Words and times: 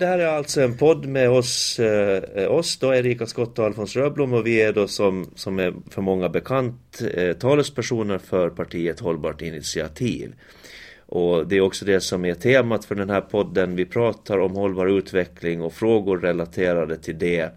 Det 0.00 0.06
här 0.06 0.18
är 0.18 0.26
alltså 0.26 0.60
en 0.60 0.76
podd 0.76 1.06
med 1.06 1.30
oss, 1.30 1.78
eh, 1.78 2.52
oss 2.52 2.78
då, 2.78 2.94
Erika 2.94 3.26
Skott 3.26 3.58
och 3.58 3.64
Alfons 3.64 3.96
Röblom 3.96 4.32
och 4.32 4.46
vi 4.46 4.62
är 4.62 4.72
då 4.72 4.88
som, 4.88 5.30
som 5.34 5.58
är 5.58 5.74
för 5.90 6.02
många 6.02 6.28
bekant 6.28 7.02
eh, 7.14 7.32
talespersoner 7.32 8.18
för 8.18 8.50
partiet 8.50 9.00
Hållbart 9.00 9.42
Initiativ. 9.42 10.32
Och 11.06 11.48
det 11.48 11.56
är 11.56 11.60
också 11.60 11.84
det 11.84 12.00
som 12.00 12.24
är 12.24 12.34
temat 12.34 12.84
för 12.84 12.94
den 12.94 13.10
här 13.10 13.20
podden. 13.20 13.76
Vi 13.76 13.86
pratar 13.86 14.38
om 14.38 14.56
hållbar 14.56 14.86
utveckling 14.86 15.62
och 15.62 15.72
frågor 15.72 16.18
relaterade 16.18 16.96
till 16.96 17.18
det. 17.18 17.52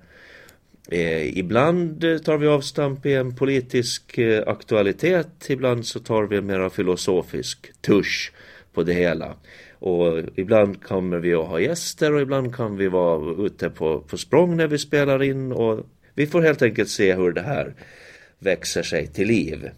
Eh, 0.92 1.38
ibland 1.38 2.02
tar 2.26 2.38
vi 2.38 2.48
avstamp 2.48 3.06
i 3.06 3.14
en 3.14 3.36
politisk 3.36 4.18
eh, 4.18 4.44
aktualitet, 4.48 5.50
ibland 5.50 5.86
så 5.86 6.00
tar 6.00 6.24
vi 6.24 6.38
en 6.38 6.46
mer 6.46 6.70
filosofisk 6.70 7.72
tusch 7.82 8.32
på 8.74 8.84
det 8.84 8.94
hela. 8.94 9.36
Och 9.84 10.24
ibland 10.36 10.84
kommer 10.84 11.18
vi 11.18 11.34
att 11.34 11.48
ha 11.48 11.60
gäster 11.60 12.14
och 12.14 12.22
ibland 12.22 12.56
kan 12.56 12.78
vi 12.78 12.88
vara 12.88 13.46
ute 13.46 13.70
på, 13.70 14.00
på 14.00 14.18
språng 14.18 14.58
när 14.58 14.68
vi 14.68 14.78
spelar 14.78 15.24
in 15.24 15.52
och 15.52 15.80
vi 16.14 16.28
får 16.28 16.42
helt 16.42 16.62
enkelt 16.62 16.90
se 16.90 17.16
hur 17.16 17.32
det 17.32 17.42
här 17.42 17.74
växer 18.40 18.84
sig 18.84 19.08
till 19.08 19.28
liv. 19.28 19.70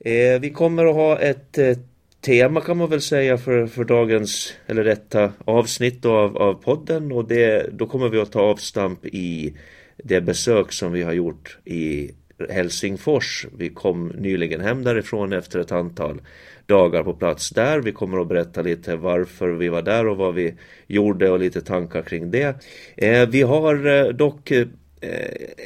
Eh, 0.00 0.40
vi 0.40 0.50
kommer 0.50 0.86
att 0.86 0.94
ha 0.94 1.18
ett 1.18 1.58
eh, 1.58 1.76
tema 2.20 2.60
kan 2.60 2.76
man 2.76 2.90
väl 2.90 3.00
säga 3.00 3.38
för, 3.38 3.66
för 3.66 3.84
dagens, 3.84 4.54
eller 4.66 4.84
detta 4.84 5.32
avsnitt 5.44 6.04
av, 6.04 6.36
av 6.36 6.54
podden 6.54 7.12
och 7.12 7.28
det, 7.28 7.70
då 7.72 7.86
kommer 7.86 8.08
vi 8.08 8.18
att 8.18 8.32
ta 8.32 8.40
avstamp 8.40 9.06
i 9.06 9.56
det 9.96 10.20
besök 10.20 10.72
som 10.72 10.92
vi 10.92 11.02
har 11.02 11.12
gjort 11.12 11.58
i 11.64 12.10
Helsingfors. 12.50 13.46
Vi 13.58 13.68
kom 13.68 14.08
nyligen 14.08 14.60
hem 14.60 14.84
därifrån 14.84 15.32
efter 15.32 15.58
ett 15.58 15.72
antal 15.72 16.20
dagar 16.66 17.02
på 17.02 17.14
plats 17.14 17.50
där. 17.50 17.80
Vi 17.80 17.92
kommer 17.92 18.20
att 18.20 18.28
berätta 18.28 18.62
lite 18.62 18.96
varför 18.96 19.48
vi 19.48 19.68
var 19.68 19.82
där 19.82 20.06
och 20.06 20.16
vad 20.16 20.34
vi 20.34 20.54
gjorde 20.86 21.30
och 21.30 21.38
lite 21.38 21.60
tankar 21.60 22.02
kring 22.02 22.30
det. 22.30 22.64
Eh, 22.96 23.28
vi 23.28 23.42
har 23.42 23.86
eh, 23.86 24.08
dock 24.08 24.50
eh, 24.50 24.66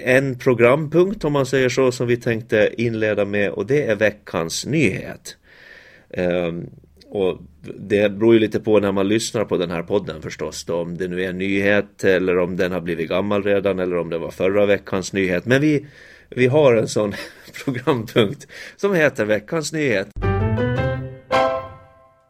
en 0.04 0.38
programpunkt 0.38 1.24
om 1.24 1.32
man 1.32 1.46
säger 1.46 1.68
så 1.68 1.92
som 1.92 2.06
vi 2.06 2.16
tänkte 2.16 2.70
inleda 2.78 3.24
med 3.24 3.50
och 3.50 3.66
det 3.66 3.82
är 3.82 3.96
veckans 3.96 4.66
nyhet. 4.66 5.36
Ehm, 6.10 6.66
och 7.08 7.38
det 7.78 8.12
beror 8.12 8.34
ju 8.34 8.40
lite 8.40 8.60
på 8.60 8.80
när 8.80 8.92
man 8.92 9.08
lyssnar 9.08 9.44
på 9.44 9.56
den 9.56 9.70
här 9.70 9.82
podden 9.82 10.22
förstås. 10.22 10.64
Då, 10.64 10.74
om 10.74 10.96
det 10.96 11.08
nu 11.08 11.22
är 11.22 11.28
en 11.28 11.38
nyhet 11.38 12.04
eller 12.04 12.38
om 12.38 12.56
den 12.56 12.72
har 12.72 12.80
blivit 12.80 13.08
gammal 13.08 13.42
redan 13.42 13.78
eller 13.78 13.96
om 13.96 14.10
det 14.10 14.18
var 14.18 14.30
förra 14.30 14.66
veckans 14.66 15.12
nyhet. 15.12 15.46
Men 15.46 15.60
vi, 15.60 15.86
vi 16.36 16.46
har 16.46 16.74
en 16.74 16.88
sån 16.88 17.14
programpunkt 17.64 18.46
som 18.76 18.94
heter 18.94 19.24
veckans 19.24 19.72
nyhet. 19.72 20.08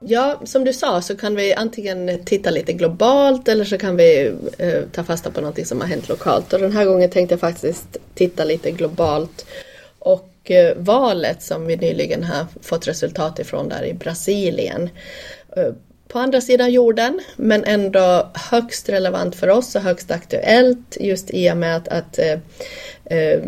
Ja, 0.05 0.41
som 0.45 0.65
du 0.65 0.73
sa 0.73 1.03
så 1.03 1.17
kan 1.17 1.37
vi 1.37 1.55
antingen 1.55 2.25
titta 2.25 2.51
lite 2.51 2.73
globalt 2.73 3.49
eller 3.49 3.65
så 3.65 3.79
kan 3.79 3.97
vi 3.97 4.33
eh, 4.59 4.83
ta 4.93 5.05
fasta 5.05 5.31
på 5.31 5.41
någonting 5.41 5.65
som 5.65 5.81
har 5.81 5.89
hänt 5.89 6.09
lokalt. 6.09 6.53
Och 6.53 6.61
den 6.61 6.73
här 6.73 6.85
gången 6.85 7.11
tänkte 7.11 7.33
jag 7.33 7.41
faktiskt 7.41 7.97
titta 8.15 8.45
lite 8.45 8.71
globalt. 8.71 9.47
Och 9.99 10.51
eh, 10.51 10.77
valet 10.77 11.43
som 11.43 11.67
vi 11.67 11.77
nyligen 11.77 12.25
har 12.25 12.47
fått 12.63 12.89
resultat 12.89 13.39
ifrån 13.39 13.69
där 13.69 13.85
i 13.85 13.95
Brasilien. 13.95 14.89
Eh, 15.57 15.73
på 16.09 16.19
andra 16.19 16.41
sidan 16.41 16.73
jorden, 16.73 17.21
men 17.37 17.65
ändå 17.65 18.31
högst 18.35 18.89
relevant 18.89 19.37
för 19.37 19.49
oss 19.49 19.75
och 19.75 19.83
högst 19.83 20.11
aktuellt 20.11 20.97
just 21.01 21.31
i 21.31 21.53
och 21.53 21.57
med 21.57 21.77
att, 21.77 21.89
att 21.89 22.19
eh, 22.19 22.39
eh 23.05 23.41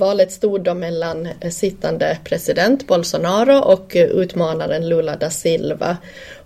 Valet 0.00 0.32
stod 0.32 0.60
då 0.60 0.74
mellan 0.74 1.26
eh, 1.26 1.50
sittande 1.50 2.18
president 2.24 2.86
Bolsonaro 2.86 3.58
och 3.58 3.96
eh, 3.96 4.06
utmanaren 4.06 4.88
Lula 4.88 5.16
da 5.16 5.30
Silva. 5.30 5.96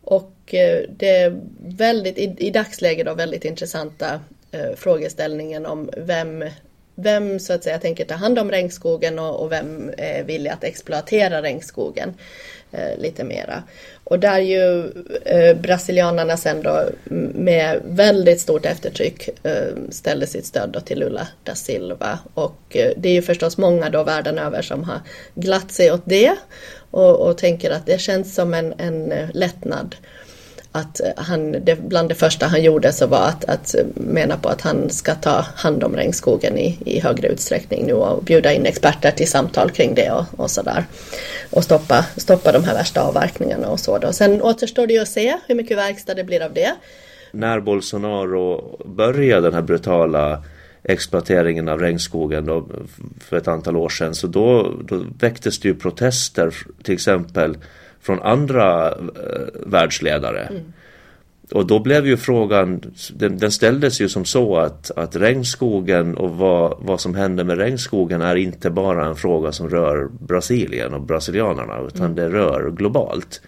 Och 0.02 0.55
eh, 0.55 0.83
det 0.97 1.08
är 1.08 1.41
väldigt, 1.58 2.19
i, 2.19 2.34
i 2.38 2.50
dagsläget 2.50 3.06
då 3.06 3.14
väldigt 3.14 3.44
intressanta 3.44 4.20
eh, 4.52 4.75
frågeställningen 4.77 5.66
om 5.66 5.91
vem 5.97 6.44
vem 6.97 7.38
så 7.38 7.52
att 7.52 7.64
säga 7.64 7.78
tänker 7.78 8.05
ta 8.05 8.14
hand 8.14 8.38
om 8.38 8.50
regnskogen 8.50 9.19
och, 9.19 9.42
och 9.42 9.53
vem 9.53 9.91
är 9.98 10.25
villig 10.25 10.50
att 10.50 10.64
exploatera 10.64 11.43
regnskogen 11.43 12.14
eh, 12.75 12.99
lite 13.03 13.25
mera. 13.25 13.62
Och 14.05 14.19
där 14.19 14.39
ju 14.39 14.93
eh, 15.25 15.57
brasilianarna 15.57 16.37
sen 16.37 16.62
då 16.62 16.85
med 17.35 17.81
väldigt 17.85 18.41
stort 18.41 18.67
eftertryck 18.67 19.29
eh, 19.43 19.75
ställde 19.91 20.27
sitt 20.27 20.47
stöd 20.47 20.71
då 20.73 20.81
till 20.81 20.99
Lula 20.99 21.29
da 21.43 21.55
Silva. 21.55 22.19
Och 22.35 22.77
eh, 22.77 22.93
det 22.97 23.09
är 23.09 23.12
ju 23.12 23.23
förstås 23.23 23.59
många 23.59 23.91
då 23.91 24.03
världen 24.03 24.39
över 24.39 24.62
som 24.62 24.85
har 24.85 25.01
glatt 25.35 25.73
sig 25.73 25.93
åt 25.93 26.03
det 26.05 26.33
och, 26.91 27.29
och 27.29 27.39
tänker 27.39 27.71
att 27.71 27.87
det 27.87 28.01
känns 28.01 28.35
som 28.35 28.55
en, 28.55 28.75
en 28.79 29.12
eh, 29.12 29.29
lättnad 29.33 29.97
att 30.77 31.01
eh, 31.01 31.07
han, 31.17 31.53
det, 31.53 31.89
bland 31.89 32.09
det 32.09 32.15
första 32.15 32.47
han 32.47 32.62
gjorde 32.62 32.93
så 32.93 33.07
var 33.07 33.29
att, 33.29 33.45
att 33.45 33.75
eh, 33.75 33.85
mena 33.95 34.37
på 34.37 34.49
att 34.49 34.61
han 34.61 34.91
ska 34.91 35.15
ta 35.15 35.45
hand 35.55 35.85
om 35.85 35.97
regnskogen 35.97 36.59
i, 36.59 36.79
i 36.85 37.01
högre 37.01 37.29
utsträckning 37.29 37.87
nu 37.87 37.93
och 37.93 38.25
bjuda 38.25 38.53
in 38.53 38.67
experter 38.67 39.11
till 39.11 39.29
samtal 39.29 39.71
kring 39.71 39.95
det 39.95 40.11
och, 40.11 40.25
och 40.37 40.51
sådär. 40.51 40.85
Och 41.51 41.65
stoppa, 41.65 42.07
stoppa 42.17 42.53
de 42.53 42.65
här 42.65 42.75
värsta 42.75 43.03
avverkningarna 43.03 43.69
och 43.69 43.81
så 43.81 43.99
då. 43.99 44.12
Sen 44.12 44.43
återstår 44.43 44.87
det 44.87 44.95
ju 44.95 45.01
att 45.01 45.09
se 45.09 45.37
hur 45.47 45.55
mycket 45.55 45.77
verkstad 45.77 46.15
det 46.15 46.25
blir 46.25 46.43
av 46.43 46.53
det. 46.53 46.75
När 47.33 47.61
Bolsonaro 47.61 48.77
började 48.85 49.47
den 49.47 49.55
här 49.55 49.62
brutala 49.62 50.45
exploateringen 50.83 51.69
av 51.69 51.81
regnskogen 51.81 52.47
då, 52.47 52.69
för 53.21 53.37
ett 53.37 53.49
antal 53.49 53.77
år 53.77 53.89
sedan 53.89 54.15
så 54.15 54.27
då, 54.27 54.75
då 54.85 55.05
väcktes 55.19 55.59
det 55.59 55.69
ju 55.69 55.75
protester 55.75 56.55
till 56.83 56.95
exempel 56.95 57.56
från 58.04 58.22
andra 58.22 58.88
eh, 58.88 58.94
världsledare. 59.66 60.41
Mm. 60.41 60.62
Och 61.53 61.66
då 61.66 61.78
blev 61.78 62.06
ju 62.06 62.16
frågan, 62.16 62.81
den, 63.15 63.38
den, 63.38 63.50
ställdes 63.50 64.00
ju 64.00 64.09
som 64.09 64.25
så 64.25 64.56
att, 64.56 64.91
att 64.91 65.16
regnskogen 65.16 66.16
och 66.16 66.31
vad, 66.31 66.76
vad 66.81 67.00
som 67.00 67.14
händer 67.14 67.44
med 67.44 67.59
regnskogen 67.59 68.20
är 68.20 68.37
inte 68.37 68.70
bara 68.70 69.06
en 69.06 69.16
fråga 69.16 69.53
som 69.53 69.70
rör 69.70 70.09
Brasilien 70.20 70.94
och 70.94 71.00
brasilianerna 71.00 71.81
utan 71.88 72.06
mm. 72.06 72.14
det 72.14 72.28
rör 72.28 72.70
globalt. 72.70 73.41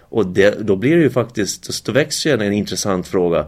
Och 0.00 0.26
det, 0.26 0.66
då 0.66 0.76
blir 0.76 0.96
det 0.96 1.02
ju 1.02 1.10
faktiskt, 1.10 1.84
då 1.86 1.92
växer 1.92 2.30
ju 2.30 2.34
en, 2.34 2.40
en 2.40 2.52
intressant 2.52 3.08
fråga 3.08 3.46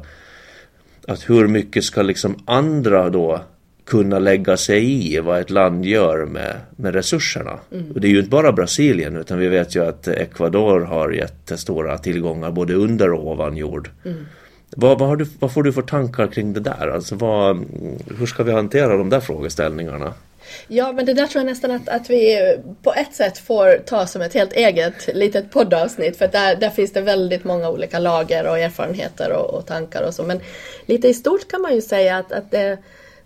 att 1.08 1.30
hur 1.30 1.48
mycket 1.48 1.84
ska 1.84 2.02
liksom 2.02 2.36
andra 2.44 3.10
då 3.10 3.41
kunna 3.84 4.19
lägga 4.19 4.56
sig 4.56 5.15
i 5.15 5.20
vad 5.20 5.41
ett 5.41 5.50
land 5.50 5.84
gör 5.84 6.26
med, 6.26 6.56
med 6.76 6.94
resurserna. 6.94 7.59
Mm. 7.72 7.93
Och 7.93 8.00
det 8.00 8.09
är 8.09 8.10
ju 8.10 8.19
inte 8.19 8.31
bara 8.31 8.53
Brasilien 8.53 9.16
utan 9.16 9.38
vi 9.38 9.48
vet 9.48 9.76
ju 9.76 9.84
att 9.84 10.09
Ecuador 10.09 10.81
har 10.81 11.10
jättestora 11.10 11.98
tillgångar 11.98 12.50
både 12.50 12.75
under 12.75 13.12
och 13.12 13.26
ovan 13.26 13.56
jord. 13.56 13.91
Mm. 14.04 14.26
Vad, 14.76 14.98
vad, 14.98 15.19
du, 15.19 15.26
vad, 15.38 15.53
får 15.53 15.62
du 15.62 15.72
för 15.72 15.82
tankar 15.82 16.26
kring 16.26 16.53
det 16.53 16.60
där? 16.60 16.88
Alltså 16.94 17.15
vad, 17.15 17.65
hur 18.19 18.26
ska 18.26 18.42
vi 18.42 18.53
hantera 18.53 18.97
de 18.97 19.10
där 19.10 19.21
frågeställningarna? 19.21 20.15
Ja, 20.69 20.92
men 20.92 21.06
det 21.06 21.15
där 21.15 21.26
tror 21.26 21.44
jag 21.44 21.50
nästan 21.50 21.71
att, 21.71 21.88
att 21.88 22.10
vi 22.10 22.38
på 22.82 22.94
ett 22.94 23.15
sätt 23.15 23.38
får 23.38 23.78
ta 23.87 24.06
som 24.06 24.22
ett 24.22 24.34
helt 24.34 24.53
eget 24.53 25.15
litet 25.15 25.50
poddavsnitt. 25.50 26.16
För 26.16 26.28
där, 26.28 26.56
där 26.56 26.71
finns 26.71 26.92
det 26.92 27.00
väldigt 27.00 27.44
många 27.44 27.71
olika 27.71 27.98
lager 27.98 28.47
och 28.47 28.59
erfarenheter 28.59 29.32
och, 29.32 29.54
och 29.54 29.66
tankar 29.66 30.03
och 30.03 30.15
så. 30.15 30.22
Men 30.22 30.41
lite 30.87 31.09
i 31.09 31.15
stort 31.15 31.50
kan 31.50 31.62
man 31.62 31.75
ju 31.75 31.81
säga 31.81 32.16
att, 32.16 32.32
att 32.32 32.50
det 32.50 32.78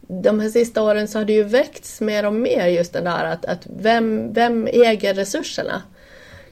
de 0.08 0.40
här 0.40 0.48
sista 0.48 0.82
åren 0.82 1.08
så 1.08 1.18
har 1.18 1.24
det 1.24 1.32
ju 1.32 1.42
väckts 1.42 2.00
mer 2.00 2.26
och 2.26 2.32
mer 2.32 2.66
just 2.66 2.92
det 2.92 3.00
där 3.00 3.24
att, 3.24 3.44
att 3.44 3.66
vem, 3.76 4.32
vem 4.32 4.66
äger 4.66 5.14
resurserna? 5.14 5.82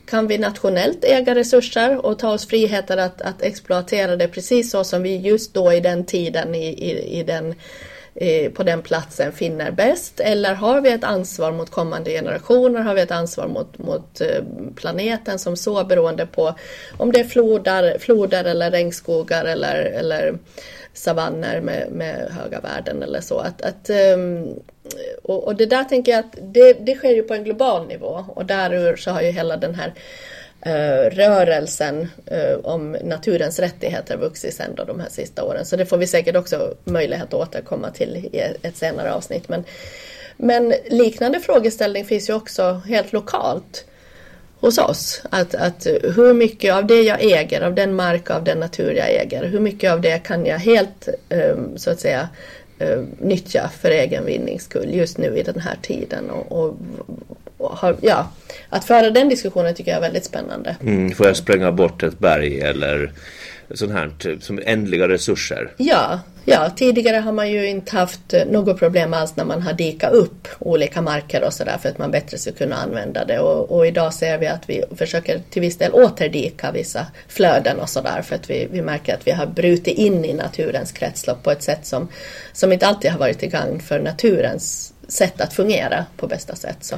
Kan 0.06 0.26
vi 0.26 0.38
nationellt 0.38 1.04
äga 1.04 1.34
resurser 1.34 2.06
och 2.06 2.18
ta 2.18 2.32
oss 2.32 2.48
friheter 2.48 2.96
att, 2.96 3.22
att 3.22 3.42
exploatera 3.42 4.16
det 4.16 4.28
precis 4.28 4.70
så 4.70 4.84
som 4.84 5.02
vi 5.02 5.16
just 5.16 5.54
då 5.54 5.72
i 5.72 5.80
den 5.80 6.04
tiden 6.04 6.54
i, 6.54 6.66
i, 6.66 7.18
i 7.18 7.22
den, 7.22 7.54
i, 8.14 8.48
på 8.48 8.62
den 8.62 8.82
platsen 8.82 9.32
finner 9.32 9.70
bäst? 9.70 10.20
Eller 10.20 10.54
har 10.54 10.80
vi 10.80 10.92
ett 10.92 11.04
ansvar 11.04 11.52
mot 11.52 11.70
kommande 11.70 12.10
generationer? 12.10 12.80
Har 12.80 12.94
vi 12.94 13.00
ett 13.00 13.10
ansvar 13.10 13.48
mot, 13.48 13.78
mot 13.78 14.20
eh, 14.20 14.44
planeten 14.76 15.38
som 15.38 15.56
så 15.56 15.84
beroende 15.84 16.26
på 16.26 16.54
om 16.96 17.12
det 17.12 17.20
är 17.20 17.24
floder, 17.24 17.98
floder 17.98 18.44
eller 18.44 18.70
regnskogar 18.70 19.44
eller, 19.44 19.74
eller 19.74 20.38
savanner 20.94 21.60
med, 21.60 21.90
med 21.90 22.30
höga 22.30 22.60
värden 22.60 23.02
eller 23.02 23.20
så. 23.20 23.38
Att, 23.38 23.62
att, 23.62 23.90
ehm, 23.90 24.54
och, 25.22 25.44
och, 25.44 25.56
det 25.56 25.66
där 25.66 25.84
tänker 25.84 26.12
jag 26.12 26.18
att 26.18 26.38
det, 26.42 26.72
det 26.72 26.94
sker 26.94 27.10
ju 27.10 27.22
på 27.22 27.34
en 27.34 27.44
global 27.44 27.86
nivå 27.86 28.24
och 28.28 28.46
därur 28.46 28.96
så 28.96 29.10
har 29.10 29.22
ju 29.22 29.30
hela 29.30 29.56
den 29.56 29.74
här 29.74 29.94
eh, 30.60 31.10
rörelsen 31.10 32.08
eh, 32.26 32.58
om 32.62 32.96
naturens 33.04 33.58
rättigheter 33.58 34.16
vuxit 34.16 34.54
sen 34.54 34.74
då 34.74 34.84
de 34.84 35.00
här 35.00 35.08
sista 35.08 35.44
åren. 35.44 35.64
Så 35.64 35.76
det 35.76 35.86
får 35.86 35.96
vi 35.96 36.06
säkert 36.06 36.36
också 36.36 36.74
möjlighet 36.84 37.26
att 37.26 37.34
återkomma 37.34 37.90
till 37.90 38.16
i 38.16 38.40
ett 38.62 38.76
senare 38.76 39.12
avsnitt. 39.12 39.48
Men, 39.48 39.64
men 40.36 40.74
liknande 40.90 41.40
frågeställning 41.40 42.04
finns 42.04 42.30
ju 42.30 42.34
också 42.34 42.82
helt 42.86 43.12
lokalt 43.12 43.84
hos 44.60 44.78
oss. 44.78 45.22
Att, 45.30 45.54
att 45.54 45.86
hur 46.16 46.34
mycket 46.34 46.74
av 46.74 46.86
det 46.86 47.02
jag 47.02 47.22
äger, 47.22 47.60
av 47.60 47.74
den 47.74 47.94
mark, 47.94 48.30
av 48.30 48.44
den 48.44 48.58
natur 48.58 48.92
jag 48.92 49.10
äger, 49.10 49.44
hur 49.44 49.60
mycket 49.60 49.92
av 49.92 50.00
det 50.00 50.18
kan 50.18 50.46
jag 50.46 50.58
helt 50.58 51.08
um, 51.28 51.78
så 51.78 51.90
att 51.90 52.00
säga 52.00 52.28
um, 52.78 53.06
nyttja 53.18 53.70
för 53.80 53.90
egen 53.90 54.24
vinnings 54.24 54.62
skull 54.62 54.94
just 54.94 55.18
nu 55.18 55.36
i 55.38 55.42
den 55.42 55.60
här 55.60 55.76
tiden. 55.82 56.30
Och, 56.30 56.64
och, 56.64 56.76
och 57.58 57.70
har, 57.70 57.96
ja, 58.00 58.30
att 58.68 58.84
föra 58.84 59.10
den 59.10 59.28
diskussionen 59.28 59.74
tycker 59.74 59.90
jag 59.90 59.98
är 59.98 60.02
väldigt 60.02 60.24
spännande. 60.24 60.76
Mm, 60.80 61.10
får 61.10 61.26
jag 61.26 61.36
spränga 61.36 61.72
bort 61.72 62.02
ett 62.02 62.18
berg 62.18 62.60
eller 62.60 63.12
sånt 63.74 63.92
här 63.92 64.38
som 64.40 64.60
ändliga 64.64 65.08
resurser. 65.08 65.72
Ja, 65.76 66.20
ja, 66.44 66.70
tidigare 66.76 67.16
har 67.16 67.32
man 67.32 67.50
ju 67.50 67.68
inte 67.68 67.96
haft 67.96 68.34
eh, 68.34 68.46
något 68.46 68.78
problem 68.78 69.14
alls 69.14 69.36
när 69.36 69.44
man 69.44 69.62
har 69.62 69.72
dikat 69.72 70.12
upp 70.12 70.48
olika 70.58 71.02
marker 71.02 71.44
och 71.44 71.52
sådär 71.52 71.78
för 71.78 71.88
att 71.88 71.98
man 71.98 72.10
bättre 72.10 72.38
ska 72.38 72.52
kunna 72.52 72.76
använda 72.76 73.24
det. 73.24 73.38
Och, 73.38 73.76
och, 73.76 73.86
idag 73.86 74.14
ser 74.14 74.38
vi 74.38 74.46
att 74.46 74.70
vi 74.70 74.84
försöker 74.96 75.42
till 75.50 75.62
viss 75.62 75.78
del 75.78 75.92
återdika 75.92 76.72
vissa 76.72 77.06
flöden 77.28 77.80
och 77.80 77.88
sådär 77.88 78.22
för 78.22 78.34
att 78.34 78.50
vi, 78.50 78.68
vi 78.70 78.82
märker 78.82 79.14
att 79.14 79.26
vi 79.26 79.30
har 79.30 79.46
brutit 79.46 79.98
in 79.98 80.24
i 80.24 80.32
naturens 80.32 80.92
kretslopp 80.92 81.42
på 81.42 81.50
ett 81.50 81.62
sätt 81.62 81.86
som, 81.86 82.08
som 82.52 82.72
inte 82.72 82.86
alltid 82.86 83.10
har 83.10 83.18
varit 83.18 83.38
till 83.38 83.50
gagn 83.50 83.80
för 83.80 84.00
naturens 84.00 84.93
sätt 85.08 85.40
att 85.40 85.54
fungera 85.54 86.04
på 86.16 86.26
bästa 86.26 86.56
sätt. 86.56 86.78
Så, 86.80 86.96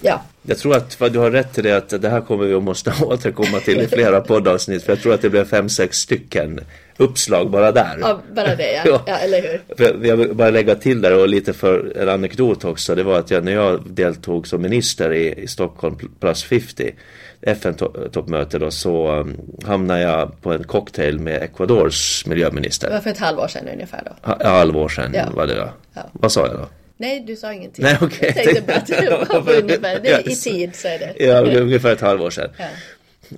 ja. 0.00 0.22
Jag 0.42 0.58
tror 0.58 0.76
att 0.76 1.12
du 1.12 1.18
har 1.18 1.30
rätt 1.30 1.58
i 1.58 1.62
det 1.62 1.72
att 1.72 2.02
det 2.02 2.08
här 2.08 2.20
kommer 2.20 2.44
vi 2.44 2.54
att 2.54 2.62
måste 2.62 2.92
återkomma 3.02 3.60
till 3.60 3.80
i 3.80 3.86
flera 3.86 4.20
poddavsnitt 4.20 4.82
för 4.82 4.92
jag 4.92 5.02
tror 5.02 5.14
att 5.14 5.22
det 5.22 5.30
blev 5.30 5.44
fem, 5.44 5.68
sex 5.68 5.96
stycken 5.96 6.60
uppslag 6.96 7.50
bara 7.50 7.72
där. 7.72 7.98
Ja, 8.00 8.20
bara 8.34 8.54
det 8.54 8.72
ja. 8.72 8.82
ja. 8.86 9.02
ja 9.06 9.16
eller 9.16 9.42
hur. 9.42 9.76
För 9.76 10.06
jag 10.06 10.16
vill 10.16 10.34
bara 10.34 10.50
lägga 10.50 10.74
till 10.74 11.00
där 11.00 11.18
och 11.18 11.28
lite 11.28 11.52
för 11.52 11.92
en 11.96 12.08
anekdot 12.08 12.64
också. 12.64 12.94
Det 12.94 13.02
var 13.02 13.18
att 13.18 13.30
jag, 13.30 13.44
när 13.44 13.52
jag 13.52 13.90
deltog 13.90 14.46
som 14.46 14.62
minister 14.62 15.12
i, 15.12 15.42
i 15.42 15.46
Stockholm 15.46 15.98
plus 16.20 16.44
50 16.44 16.94
FN-toppmöte 17.40 18.58
då 18.58 18.70
så 18.70 19.12
um, 19.12 19.36
hamnade 19.64 20.00
jag 20.00 20.42
på 20.42 20.52
en 20.52 20.64
cocktail 20.64 21.18
med 21.18 21.42
Ecuadors 21.42 22.26
miljöminister. 22.26 22.88
Det 22.88 22.94
var 22.94 23.00
för 23.00 23.10
ett 23.10 23.18
halvår 23.18 23.48
sedan 23.48 23.68
ungefär 23.72 24.02
då? 24.04 24.34
Ja, 24.40 24.48
halvår 24.48 24.88
sedan 24.88 25.10
ja. 25.14 25.24
var 25.34 25.46
det 25.46 25.54
då. 25.54 25.68
Ja. 25.94 26.02
Vad 26.12 26.32
sa 26.32 26.46
jag 26.46 26.56
då? 26.56 26.66
Nej, 27.00 27.20
du 27.20 27.36
sa 27.36 27.52
ingenting. 27.52 27.84
Nej. 27.84 27.98
Okay. 28.00 28.32
Jag 28.34 28.34
tänkte 28.34 28.62
bara 28.62 28.76
att 28.76 28.86
det 28.86 29.40
var 29.40 29.56
ungefär, 29.56 30.00
det 30.00 30.08
är 30.08 30.28
i 30.28 30.34
tid 30.34 30.76
så 30.76 30.88
är 30.88 30.98
det. 30.98 31.14
Ja, 31.24 31.60
ungefär 31.60 31.92
ett 31.92 32.00
halvår 32.00 32.30
sedan. 32.30 32.50
Ja. 32.58 32.66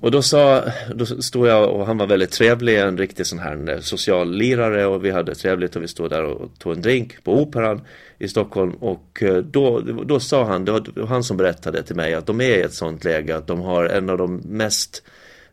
Och 0.01 0.11
då 0.11 0.21
sa, 0.21 0.63
då 0.95 1.05
stod 1.05 1.47
jag 1.47 1.69
och 1.69 1.85
han 1.85 1.97
var 1.97 2.07
väldigt 2.07 2.31
trevlig, 2.31 2.79
en 2.79 2.97
riktig 2.97 3.25
sån 3.25 3.39
här 3.39 3.69
eh, 3.69 3.79
social 3.79 4.33
lirare 4.33 4.85
och 4.85 5.05
vi 5.05 5.11
hade 5.11 5.35
trevligt 5.35 5.75
och 5.75 5.83
vi 5.83 5.87
stod 5.87 6.09
där 6.09 6.23
och 6.23 6.59
tog 6.59 6.73
en 6.73 6.81
drink 6.81 7.23
på 7.23 7.41
Operan 7.41 7.81
i 8.19 8.27
Stockholm 8.27 8.71
och 8.71 9.23
eh, 9.23 9.37
då, 9.37 9.79
då 9.79 10.19
sa 10.19 10.43
han, 10.43 10.65
det 10.65 10.71
var 10.71 11.07
han 11.07 11.23
som 11.23 11.37
berättade 11.37 11.83
till 11.83 11.95
mig 11.95 12.13
att 12.13 12.25
de 12.25 12.41
är 12.41 12.57
i 12.57 12.61
ett 12.61 12.73
sånt 12.73 13.03
läge 13.03 13.37
att 13.37 13.47
de 13.47 13.61
har 13.61 13.85
en 13.85 14.09
av 14.09 14.17
de 14.17 14.41
mest 14.45 15.03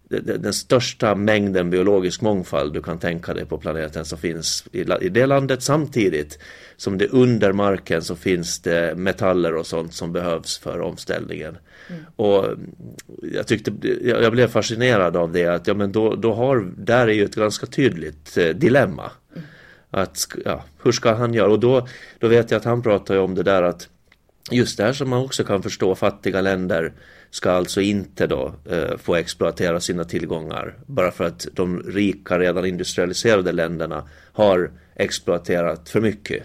den 0.08 0.52
största 0.52 1.14
mängden 1.14 1.70
biologisk 1.70 2.20
mångfald 2.20 2.74
du 2.74 2.82
kan 2.82 2.98
tänka 2.98 3.34
dig 3.34 3.46
på 3.46 3.58
planeten 3.58 4.04
som 4.04 4.18
finns 4.18 4.64
i 5.00 5.08
det 5.08 5.26
landet 5.26 5.62
samtidigt 5.62 6.38
som 6.76 6.98
det 6.98 7.08
under 7.08 7.52
marken 7.52 8.02
så 8.02 8.16
finns 8.16 8.60
det 8.60 8.94
metaller 8.96 9.54
och 9.54 9.66
sånt 9.66 9.94
som 9.94 10.12
behövs 10.12 10.58
för 10.58 10.80
omställningen. 10.80 11.58
Mm. 11.88 12.02
Och 12.16 12.44
jag 13.32 13.46
tyckte, 13.46 13.72
jag 14.02 14.32
blev 14.32 14.48
fascinerad 14.48 15.16
av 15.16 15.32
det 15.32 15.46
att 15.46 15.66
ja 15.66 15.74
men 15.74 15.92
då, 15.92 16.14
då 16.14 16.34
har, 16.34 16.72
där 16.76 17.08
är 17.08 17.12
ju 17.12 17.24
ett 17.24 17.34
ganska 17.34 17.66
tydligt 17.66 18.36
eh, 18.36 18.48
dilemma. 18.48 19.10
Mm. 19.34 19.46
Att, 19.90 20.28
ja, 20.44 20.64
hur 20.82 20.92
ska 20.92 21.14
han 21.14 21.34
göra? 21.34 21.52
Och 21.52 21.60
då, 21.60 21.88
då 22.18 22.28
vet 22.28 22.50
jag 22.50 22.58
att 22.58 22.64
han 22.64 22.82
pratar 22.82 23.16
om 23.16 23.34
det 23.34 23.42
där 23.42 23.62
att 23.62 23.88
just 24.50 24.76
det 24.76 24.84
här 24.84 24.92
som 24.92 25.08
man 25.08 25.24
också 25.24 25.44
kan 25.44 25.62
förstå 25.62 25.94
fattiga 25.94 26.40
länder 26.40 26.92
ska 27.30 27.50
alltså 27.50 27.80
inte 27.80 28.26
då 28.26 28.54
eh, 28.70 28.96
få 28.96 29.14
exploatera 29.14 29.80
sina 29.80 30.04
tillgångar 30.04 30.74
bara 30.86 31.10
för 31.10 31.24
att 31.24 31.46
de 31.52 31.82
rika 31.82 32.38
redan 32.38 32.66
industrialiserade 32.66 33.52
länderna 33.52 34.08
har 34.32 34.70
exploaterat 34.96 35.88
för 35.88 36.00
mycket. 36.00 36.42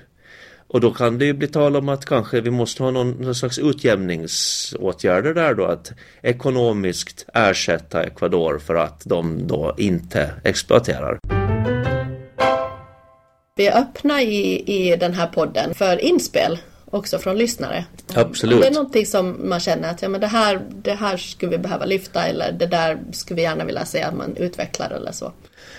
Och 0.67 0.81
då 0.81 0.91
kan 0.91 1.17
det 1.17 1.25
ju 1.25 1.33
bli 1.33 1.47
tal 1.47 1.75
om 1.75 1.89
att 1.89 2.05
kanske 2.05 2.41
vi 2.41 2.49
måste 2.49 2.83
ha 2.83 2.91
någon, 2.91 3.11
någon 3.11 3.35
slags 3.35 3.59
utjämningsåtgärder 3.59 5.33
där 5.33 5.53
då 5.53 5.65
att 5.65 5.91
ekonomiskt 6.21 7.25
ersätta 7.33 8.03
Ecuador 8.03 8.59
för 8.59 8.75
att 8.75 9.01
de 9.05 9.47
då 9.47 9.75
inte 9.77 10.33
exploaterar. 10.43 11.19
Vi 13.55 13.67
är 13.67 13.77
öppna 13.77 14.21
i, 14.21 14.63
i 14.65 14.95
den 14.95 15.13
här 15.13 15.27
podden 15.27 15.73
för 15.73 16.05
inspel 16.05 16.57
också 16.93 17.17
från 17.17 17.37
lyssnare. 17.37 17.85
Absolut. 18.15 18.55
Om 18.55 18.61
det 18.61 18.67
är 18.67 18.73
någonting 18.73 19.05
som 19.05 19.49
man 19.49 19.59
känner 19.59 19.89
att 19.89 20.01
ja, 20.01 20.09
men 20.09 20.21
det, 20.21 20.27
här, 20.27 20.61
det 20.69 20.93
här 20.93 21.17
skulle 21.17 21.51
vi 21.51 21.57
behöva 21.57 21.85
lyfta 21.85 22.23
eller 22.23 22.51
det 22.51 22.65
där 22.65 22.99
skulle 23.11 23.35
vi 23.35 23.41
gärna 23.41 23.65
vilja 23.65 23.85
se 23.85 24.01
att 24.01 24.15
man 24.15 24.35
utvecklar 24.37 24.89
eller 24.89 25.11
så. 25.11 25.31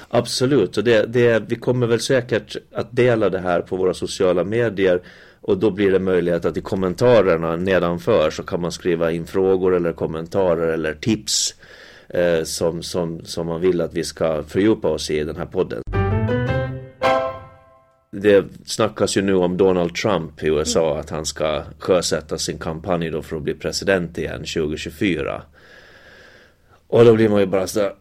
Absolut, 0.08 0.76
och 0.76 0.84
det, 0.84 1.06
det, 1.06 1.42
vi 1.48 1.56
kommer 1.56 1.86
väl 1.86 2.00
säkert 2.00 2.56
att 2.74 2.96
dela 2.96 3.28
det 3.28 3.38
här 3.38 3.60
på 3.60 3.76
våra 3.76 3.94
sociala 3.94 4.44
medier 4.44 5.02
och 5.40 5.58
då 5.58 5.70
blir 5.70 5.92
det 5.92 5.98
möjlighet 5.98 6.44
att 6.44 6.56
i 6.56 6.60
kommentarerna 6.60 7.56
nedanför 7.56 8.30
så 8.30 8.42
kan 8.42 8.60
man 8.60 8.72
skriva 8.72 9.12
in 9.12 9.26
frågor 9.26 9.74
eller 9.74 9.92
kommentarer 9.92 10.68
eller 10.68 10.94
tips 10.94 11.54
eh, 12.08 12.44
som, 12.44 12.82
som, 12.82 13.24
som 13.24 13.46
man 13.46 13.60
vill 13.60 13.80
att 13.80 13.94
vi 13.94 14.04
ska 14.04 14.42
fördjupa 14.42 14.88
oss 14.88 15.10
i 15.10 15.24
den 15.24 15.36
här 15.36 15.46
podden. 15.46 15.82
Det 18.16 18.44
snackas 18.66 19.16
ju 19.16 19.22
nu 19.22 19.34
om 19.34 19.56
Donald 19.56 19.94
Trump 19.94 20.42
i 20.42 20.46
USA 20.46 20.98
att 20.98 21.10
han 21.10 21.26
ska 21.26 21.62
sjösätta 21.78 22.38
sin 22.38 22.58
kampanj 22.58 23.10
då 23.10 23.22
för 23.22 23.36
att 23.36 23.42
bli 23.42 23.54
president 23.54 24.18
igen 24.18 24.38
2024. 24.38 25.42
Och 26.88 27.04
då 27.04 27.14
blir 27.14 27.28
man 27.28 27.40
ju 27.40 27.46
bara 27.46 27.66
sådär, 27.66 27.94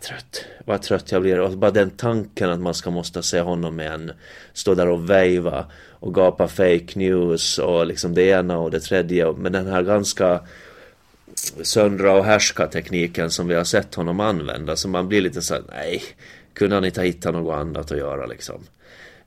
trött. 0.00 0.44
Vad 0.64 0.82
trött 0.82 1.12
jag 1.12 1.22
blir. 1.22 1.40
Och 1.40 1.50
bara 1.58 1.70
den 1.70 1.90
tanken 1.90 2.50
att 2.50 2.60
man 2.60 2.74
ska 2.74 2.90
måste 2.90 3.22
se 3.22 3.40
honom 3.40 3.80
igen. 3.80 4.12
Stå 4.52 4.74
där 4.74 4.88
och 4.88 5.10
vejva 5.10 5.66
och 5.90 6.14
gapa 6.14 6.48
fake 6.48 6.92
news 6.94 7.58
och 7.58 7.86
liksom 7.86 8.14
det 8.14 8.22
ena 8.22 8.58
och 8.58 8.70
det 8.70 8.80
tredje. 8.80 9.32
Men 9.32 9.52
den 9.52 9.66
här 9.66 9.82
ganska 9.82 10.40
söndra 11.62 12.12
och 12.12 12.24
härska 12.24 12.66
tekniken 12.66 13.30
som 13.30 13.48
vi 13.48 13.54
har 13.54 13.64
sett 13.64 13.94
honom 13.94 14.20
använda. 14.20 14.76
Så 14.76 14.88
man 14.88 15.08
blir 15.08 15.20
lite 15.20 15.42
såhär, 15.42 15.62
nej, 15.68 16.02
kunde 16.54 16.76
han 16.76 16.84
inte 16.84 17.00
ha 17.00 17.06
hittat 17.06 17.34
något 17.34 17.54
annat 17.54 17.92
att 17.92 17.98
göra 17.98 18.26
liksom. 18.26 18.62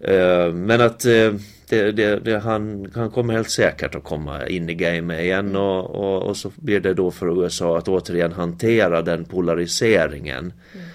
Uh, 0.01 0.53
men 0.53 0.81
att 0.81 1.05
uh, 1.05 1.33
det, 1.69 1.91
det, 1.91 2.19
det, 2.19 2.39
han, 2.39 2.91
han 2.95 3.11
kommer 3.11 3.33
helt 3.33 3.49
säkert 3.49 3.95
att 3.95 4.03
komma 4.03 4.47
in 4.47 4.69
i 4.69 4.75
gamet 4.75 5.21
igen 5.21 5.55
och, 5.55 5.89
och, 5.89 6.23
och, 6.23 6.37
så 6.37 6.51
blir 6.55 6.79
det 6.79 6.93
då 6.93 7.11
för 7.11 7.43
USA 7.43 7.77
att 7.77 7.87
återigen 7.87 8.31
hantera 8.31 9.01
den 9.01 9.25
polariseringen 9.25 10.53
mm. 10.73 10.85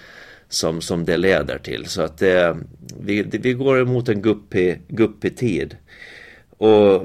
som, 0.49 0.81
som 0.81 1.05
det 1.05 1.17
leder 1.17 1.57
till. 1.57 1.85
Så 1.85 2.01
att 2.01 2.17
det, 2.17 2.57
vi, 2.99 3.21
vi 3.23 3.53
går 3.53 3.81
emot 3.81 4.09
en 4.09 4.21
guppig, 4.21 4.81
guppig 4.87 5.37
tid. 5.37 5.77
Och, 6.57 6.95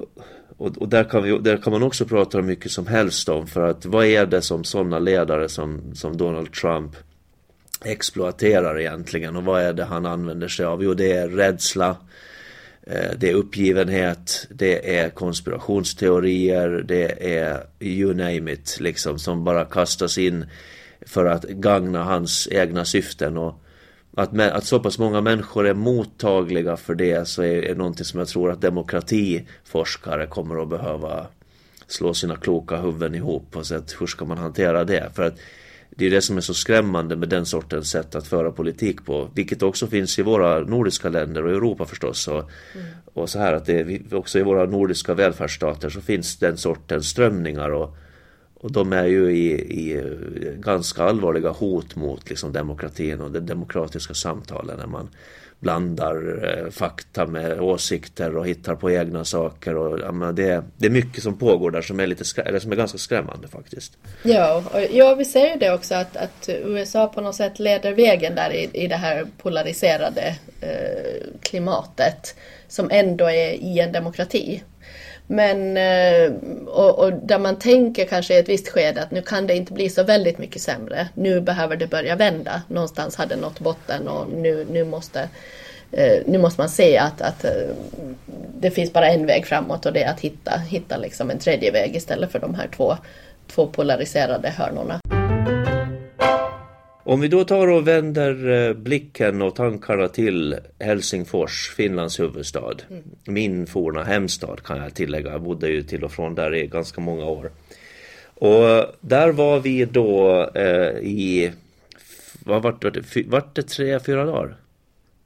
och, 0.56 0.78
och, 0.78 0.88
där, 0.88 1.04
kan 1.04 1.22
vi, 1.22 1.38
där 1.38 1.56
kan 1.56 1.72
man 1.72 1.82
också 1.82 2.04
prata 2.04 2.38
om 2.38 2.46
mycket 2.46 2.70
som 2.70 2.86
helst 2.86 3.28
om 3.28 3.46
för 3.46 3.70
att 3.70 3.86
vad 3.86 4.06
är 4.06 4.26
det 4.26 4.42
som 4.42 4.64
sådana 4.64 4.98
ledare 4.98 5.48
som, 5.48 5.94
som 5.94 6.16
Donald 6.16 6.52
Trump 6.52 6.96
exploaterar 7.86 8.80
egentligen 8.80 9.36
och 9.36 9.44
vad 9.44 9.62
är 9.62 9.72
det 9.72 9.84
han 9.84 10.06
använder 10.06 10.48
sig 10.48 10.66
av? 10.66 10.84
Jo 10.84 10.94
det 10.94 11.12
är 11.12 11.28
rädsla 11.28 11.96
eh, 12.82 13.10
det 13.18 13.30
är 13.30 13.34
uppgivenhet, 13.34 14.46
det 14.50 14.98
är 14.98 15.10
konspirationsteorier, 15.10 16.68
det 16.68 17.36
är 17.38 17.66
you 17.80 18.14
name 18.14 18.52
it 18.52 18.76
liksom 18.80 19.18
som 19.18 19.44
bara 19.44 19.64
kastas 19.64 20.18
in 20.18 20.46
för 21.06 21.26
att 21.26 21.42
gagna 21.42 22.04
hans 22.04 22.48
egna 22.50 22.84
syften. 22.84 23.36
Och 23.36 23.62
att, 24.16 24.40
att 24.40 24.64
så 24.64 24.80
pass 24.80 24.98
många 24.98 25.20
människor 25.20 25.66
är 25.66 25.74
mottagliga 25.74 26.76
för 26.76 26.94
det 26.94 27.28
så 27.28 27.42
är 27.42 27.62
det 27.62 27.74
någonting 27.74 28.04
som 28.04 28.18
jag 28.18 28.28
tror 28.28 28.50
att 28.50 28.60
demokratiforskare 28.60 30.26
kommer 30.26 30.62
att 30.62 30.68
behöva 30.68 31.26
slå 31.86 32.14
sina 32.14 32.36
kloka 32.36 32.76
huvuden 32.76 33.14
ihop 33.14 33.56
och 33.56 33.66
se 33.66 33.78
hur 34.00 34.06
ska 34.06 34.24
man 34.24 34.38
hantera 34.38 34.84
det? 34.84 35.10
För 35.14 35.22
att 35.22 35.38
det 35.98 36.06
är 36.06 36.10
det 36.10 36.20
som 36.20 36.36
är 36.36 36.40
så 36.40 36.54
skrämmande 36.54 37.16
med 37.16 37.28
den 37.28 37.46
sortens 37.46 37.90
sätt 37.90 38.14
att 38.14 38.26
föra 38.26 38.52
politik 38.52 39.04
på. 39.04 39.30
Vilket 39.34 39.62
också 39.62 39.86
finns 39.86 40.18
i 40.18 40.22
våra 40.22 40.60
nordiska 40.60 41.08
länder 41.08 41.44
och 41.44 41.50
Europa 41.50 41.86
förstås. 41.86 42.28
Och, 42.28 42.50
mm. 42.74 42.86
och 43.04 43.30
så 43.30 43.38
här 43.38 43.52
att 43.52 43.66
det 43.66 44.12
också 44.12 44.38
i 44.38 44.42
våra 44.42 44.66
nordiska 44.66 45.14
välfärdsstater 45.14 45.90
så 45.90 46.00
finns 46.00 46.36
den 46.36 46.56
sortens 46.56 47.08
strömningar. 47.08 47.70
Och, 47.70 47.96
och 48.54 48.72
de 48.72 48.92
är 48.92 49.06
ju 49.06 49.30
i, 49.30 49.52
i 49.52 50.02
ganska 50.58 51.02
allvarliga 51.02 51.50
hot 51.50 51.96
mot 51.96 52.28
liksom, 52.28 52.52
demokratin 52.52 53.20
och 53.20 53.30
de 53.30 53.40
demokratiska 53.40 54.14
samtalen. 54.14 54.78
När 54.78 54.86
man 54.86 55.08
blandar 55.60 56.44
eh, 56.44 56.70
fakta 56.70 57.26
med 57.26 57.60
åsikter 57.60 58.36
och 58.36 58.46
hittar 58.46 58.74
på 58.74 58.90
egna 58.90 59.24
saker. 59.24 59.76
Och, 59.76 60.00
ja, 60.00 60.12
men 60.12 60.34
det, 60.34 60.64
det 60.76 60.86
är 60.86 60.90
mycket 60.90 61.22
som 61.22 61.38
pågår 61.38 61.70
där 61.70 61.82
som 61.82 62.00
är, 62.00 62.06
lite 62.06 62.42
eller 62.42 62.58
som 62.58 62.72
är 62.72 62.76
ganska 62.76 62.98
skrämmande 62.98 63.48
faktiskt. 63.48 63.92
Ja, 64.22 64.64
och, 64.72 64.80
ja 64.92 65.14
vi 65.14 65.24
ser 65.24 65.52
ju 65.52 65.56
det 65.56 65.72
också 65.72 65.94
att, 65.94 66.16
att 66.16 66.48
USA 66.48 67.06
på 67.06 67.20
något 67.20 67.34
sätt 67.34 67.58
leder 67.58 67.92
vägen 67.92 68.34
där 68.34 68.50
i, 68.50 68.70
i 68.72 68.86
det 68.86 68.96
här 68.96 69.26
polariserade 69.38 70.36
eh, 70.60 71.26
klimatet 71.42 72.36
som 72.68 72.90
ändå 72.90 73.30
är 73.30 73.50
i 73.50 73.80
en 73.80 73.92
demokrati. 73.92 74.62
Men, 75.26 75.76
eh, 75.76 76.32
och, 76.66 76.98
och, 76.98 77.12
där 77.12 77.38
man 77.38 77.56
tänker 77.58 78.04
kanske 78.04 78.34
i 78.34 78.38
ett 78.38 78.48
visst 78.48 78.68
skede 78.68 79.02
att 79.02 79.10
nu 79.10 79.22
kan 79.22 79.46
det 79.46 79.54
inte 79.54 79.72
bli 79.72 79.90
så 79.90 80.02
väldigt 80.02 80.38
mycket 80.38 80.62
sämre. 80.62 81.08
Nu 81.14 81.40
behöver 81.40 81.76
det 81.76 81.86
börja 81.86 82.16
vända. 82.16 82.62
Någonstans 82.68 83.16
hade 83.16 83.36
nått 83.36 83.60
botten 83.60 84.08
och 84.08 84.28
nu, 84.28 84.66
nu, 84.70 84.84
måste, 84.84 85.28
eh, 85.92 86.18
nu 86.26 86.38
måste 86.38 86.60
man 86.60 86.68
se 86.68 86.98
att, 86.98 87.20
att 87.20 87.44
eh, 87.44 87.52
det 88.58 88.70
finns 88.70 88.92
bara 88.92 89.08
en 89.08 89.26
väg 89.26 89.46
framåt 89.46 89.86
och 89.86 89.92
det 89.92 90.02
är 90.02 90.10
att 90.10 90.20
hitta, 90.20 90.58
hitta 90.58 90.96
liksom 90.96 91.30
en 91.30 91.38
tredje 91.38 91.70
väg 91.70 91.96
istället 91.96 92.32
för 92.32 92.38
de 92.38 92.54
här 92.54 92.68
två, 92.76 92.96
två 93.46 93.66
polariserade 93.66 94.48
hörnorna. 94.48 95.00
Om 97.08 97.20
vi 97.20 97.28
då 97.28 97.44
tar 97.44 97.66
och 97.66 97.88
vänder 97.88 98.48
eh, 98.48 98.74
blicken 98.74 99.42
och 99.42 99.54
tankarna 99.54 100.08
till 100.08 100.56
Helsingfors, 100.78 101.74
Finlands 101.76 102.20
huvudstad. 102.20 102.76
Mm. 102.90 103.02
Min 103.24 103.66
forna 103.66 104.04
hemstad 104.04 104.62
kan 104.64 104.76
jag 104.78 104.94
tillägga. 104.94 105.30
Jag 105.30 105.42
bodde 105.42 105.68
ju 105.68 105.82
till 105.82 106.04
och 106.04 106.12
från 106.12 106.34
där 106.34 106.54
i 106.54 106.66
ganska 106.66 107.00
många 107.00 107.24
år. 107.24 107.50
Och 108.34 108.94
där 109.00 109.32
var 109.32 109.60
vi 109.60 109.84
då 109.84 110.42
eh, 110.54 110.98
i, 110.98 111.52
vad 112.44 112.62
vart 112.62 112.82
det, 112.82 113.26
vart 113.26 113.56
det 113.56 113.62
tre, 113.62 114.00
fyra 114.00 114.24
dagar? 114.24 114.56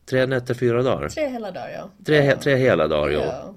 Tre 0.04 0.26
nätter, 0.26 0.54
fyra 0.54 0.82
dagar? 0.82 1.08
Tre 1.08 1.28
hela 1.28 1.50
dagar, 1.50 1.70
ja. 1.70 1.90
Tre, 2.06 2.37
tre 2.37 2.56
hela 2.56 2.88
dagar, 2.88 3.10
ja. 3.10 3.20
ja. 3.25 3.54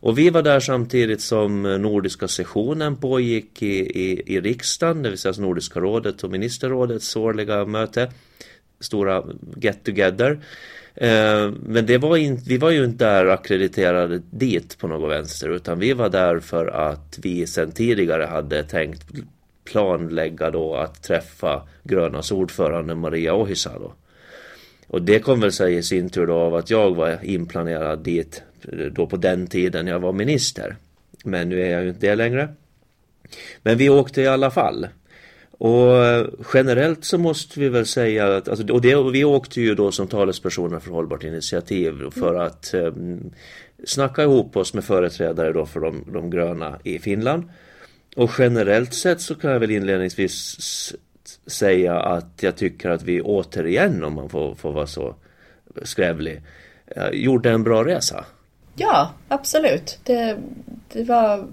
Och 0.00 0.18
vi 0.18 0.30
var 0.30 0.42
där 0.42 0.60
samtidigt 0.60 1.20
som 1.20 1.62
Nordiska 1.62 2.28
sessionen 2.28 2.96
pågick 2.96 3.62
i, 3.62 3.78
i, 4.00 4.22
i 4.34 4.40
riksdagen, 4.40 5.02
det 5.02 5.08
vill 5.08 5.18
säga 5.18 5.34
Nordiska 5.38 5.80
rådet 5.80 6.24
och 6.24 6.30
ministerrådets 6.30 7.16
årliga 7.16 7.64
möte. 7.64 8.12
Stora 8.80 9.24
get 9.56 9.84
together. 9.84 10.40
Eh, 10.94 11.50
men 11.62 11.86
det 11.86 11.98
var 11.98 12.16
in, 12.16 12.36
vi 12.46 12.58
var 12.58 12.70
ju 12.70 12.84
inte 12.84 13.04
där 13.04 13.26
akkrediterade 13.26 14.22
dit 14.30 14.78
på 14.78 14.88
något 14.88 15.10
vänster 15.10 15.48
utan 15.48 15.78
vi 15.78 15.92
var 15.92 16.08
där 16.08 16.40
för 16.40 16.66
att 16.66 17.18
vi 17.22 17.46
sedan 17.46 17.72
tidigare 17.72 18.24
hade 18.24 18.62
tänkt 18.62 19.02
planlägga 19.64 20.50
då 20.50 20.74
att 20.74 21.02
träffa 21.02 21.62
Grönas 21.82 22.32
ordförande 22.32 22.94
Maria 22.94 23.34
Ohisalo. 23.34 23.92
Och 24.86 25.02
det 25.02 25.18
kom 25.18 25.40
väl 25.40 25.52
sig 25.52 25.76
i 25.76 25.82
sin 25.82 26.10
tur 26.10 26.26
då 26.26 26.34
av 26.34 26.54
att 26.54 26.70
jag 26.70 26.94
var 26.94 27.18
inplanerad 27.22 27.98
dit 27.98 28.42
då 28.92 29.06
på 29.06 29.16
den 29.16 29.46
tiden 29.46 29.86
jag 29.86 30.00
var 30.00 30.12
minister. 30.12 30.76
Men 31.24 31.48
nu 31.48 31.62
är 31.62 31.70
jag 31.70 31.82
ju 31.82 31.88
inte 31.88 32.06
det 32.06 32.14
längre. 32.14 32.48
Men 33.62 33.78
vi 33.78 33.88
åkte 33.88 34.22
i 34.22 34.26
alla 34.26 34.50
fall. 34.50 34.86
Och 35.60 35.92
generellt 36.54 37.04
så 37.04 37.18
måste 37.18 37.60
vi 37.60 37.68
väl 37.68 37.86
säga 37.86 38.36
att, 38.36 38.48
alltså, 38.48 38.72
och, 38.72 38.80
det, 38.80 38.96
och 38.96 39.14
vi 39.14 39.24
åkte 39.24 39.60
ju 39.60 39.74
då 39.74 39.92
som 39.92 40.08
talespersoner 40.08 40.80
för 40.80 40.90
Hållbart 40.90 41.24
initiativ 41.24 42.10
för 42.10 42.34
mm. 42.34 42.46
att 42.46 42.74
eh, 42.74 42.92
snacka 43.84 44.22
ihop 44.22 44.56
oss 44.56 44.74
med 44.74 44.84
företrädare 44.84 45.52
då 45.52 45.66
för 45.66 45.80
de, 45.80 46.04
de 46.12 46.30
gröna 46.30 46.78
i 46.84 46.98
Finland. 46.98 47.44
Och 48.16 48.30
generellt 48.38 48.94
sett 48.94 49.20
så 49.20 49.34
kan 49.34 49.50
jag 49.50 49.60
väl 49.60 49.70
inledningsvis 49.70 50.56
säga 51.46 52.00
att 52.00 52.42
jag 52.42 52.56
tycker 52.56 52.90
att 52.90 53.02
vi 53.02 53.20
återigen, 53.20 54.04
om 54.04 54.14
man 54.14 54.28
får, 54.28 54.54
får 54.54 54.72
vara 54.72 54.86
så 54.86 55.14
skrävlig, 55.82 56.42
eh, 56.86 57.10
gjorde 57.12 57.50
en 57.50 57.62
bra 57.62 57.84
resa. 57.84 58.24
Ja, 58.80 59.12
absolut. 59.28 59.98
Det, 60.04 60.38
det 60.92 61.04
var 61.04 61.48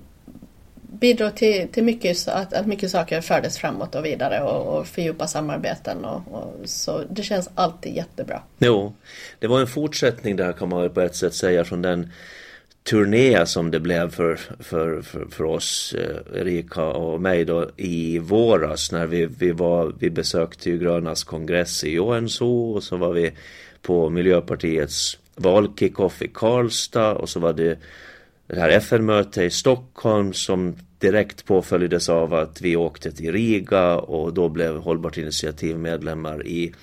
bidrog 0.99 1.35
till, 1.35 1.67
till 1.67 1.83
mycket, 1.83 2.27
att, 2.27 2.53
att 2.53 2.65
mycket 2.65 2.91
saker 2.91 3.21
fördes 3.21 3.57
framåt 3.57 3.95
och 3.95 4.05
vidare 4.05 4.41
och, 4.41 4.77
och 4.77 4.87
fördjupa 4.87 5.27
samarbeten. 5.27 6.05
Och, 6.05 6.21
och, 6.31 6.53
så 6.65 7.03
det 7.09 7.23
känns 7.23 7.49
alltid 7.55 7.95
jättebra. 7.95 8.41
Jo, 8.57 8.93
det 9.39 9.47
var 9.47 9.59
en 9.59 9.67
fortsättning 9.67 10.35
där 10.35 10.53
kan 10.53 10.69
man 10.69 10.89
på 10.89 11.01
ett 11.01 11.15
sätt 11.15 11.33
säga 11.33 11.63
från 11.63 11.81
den 11.81 12.11
turné 12.89 13.45
som 13.45 13.71
det 13.71 13.79
blev 13.79 14.11
för, 14.11 14.39
för, 14.59 15.01
för, 15.01 15.25
för 15.31 15.43
oss, 15.43 15.95
eh, 15.97 16.41
Erika 16.41 16.83
och 16.83 17.21
mig 17.21 17.45
då 17.45 17.69
i 17.77 18.19
våras 18.19 18.91
när 18.91 19.07
vi, 19.07 19.25
vi, 19.25 19.51
var, 19.51 19.93
vi 19.99 20.09
besökte 20.09 20.69
ju 20.69 20.77
Grönas 20.77 21.23
kongress 21.23 21.83
i 21.83 21.91
Joensuu 21.91 22.73
och 22.73 22.83
så 22.83 22.97
var 22.97 23.13
vi 23.13 23.31
på 23.81 24.09
Miljöpartiets 24.09 25.17
valkickoff 25.37 26.21
i 26.21 26.27
Karlstad 26.27 27.15
och 27.15 27.29
så 27.29 27.39
var 27.39 27.53
det 27.53 27.79
det 28.47 28.59
här 28.59 28.69
FN-mötet 28.69 29.43
i 29.43 29.49
Stockholm 29.49 30.33
som 30.33 30.75
direkt 30.99 31.45
påföljdes 31.45 32.09
av 32.09 32.33
att 32.33 32.61
vi 32.61 32.75
åkte 32.75 33.11
till 33.11 33.31
Riga 33.31 33.95
och 33.95 34.33
då 34.33 34.49
blev 34.49 34.77
Hållbart 34.77 35.17
initiativ 35.17 35.77
medlemmar 35.77 36.47
i 36.47 36.73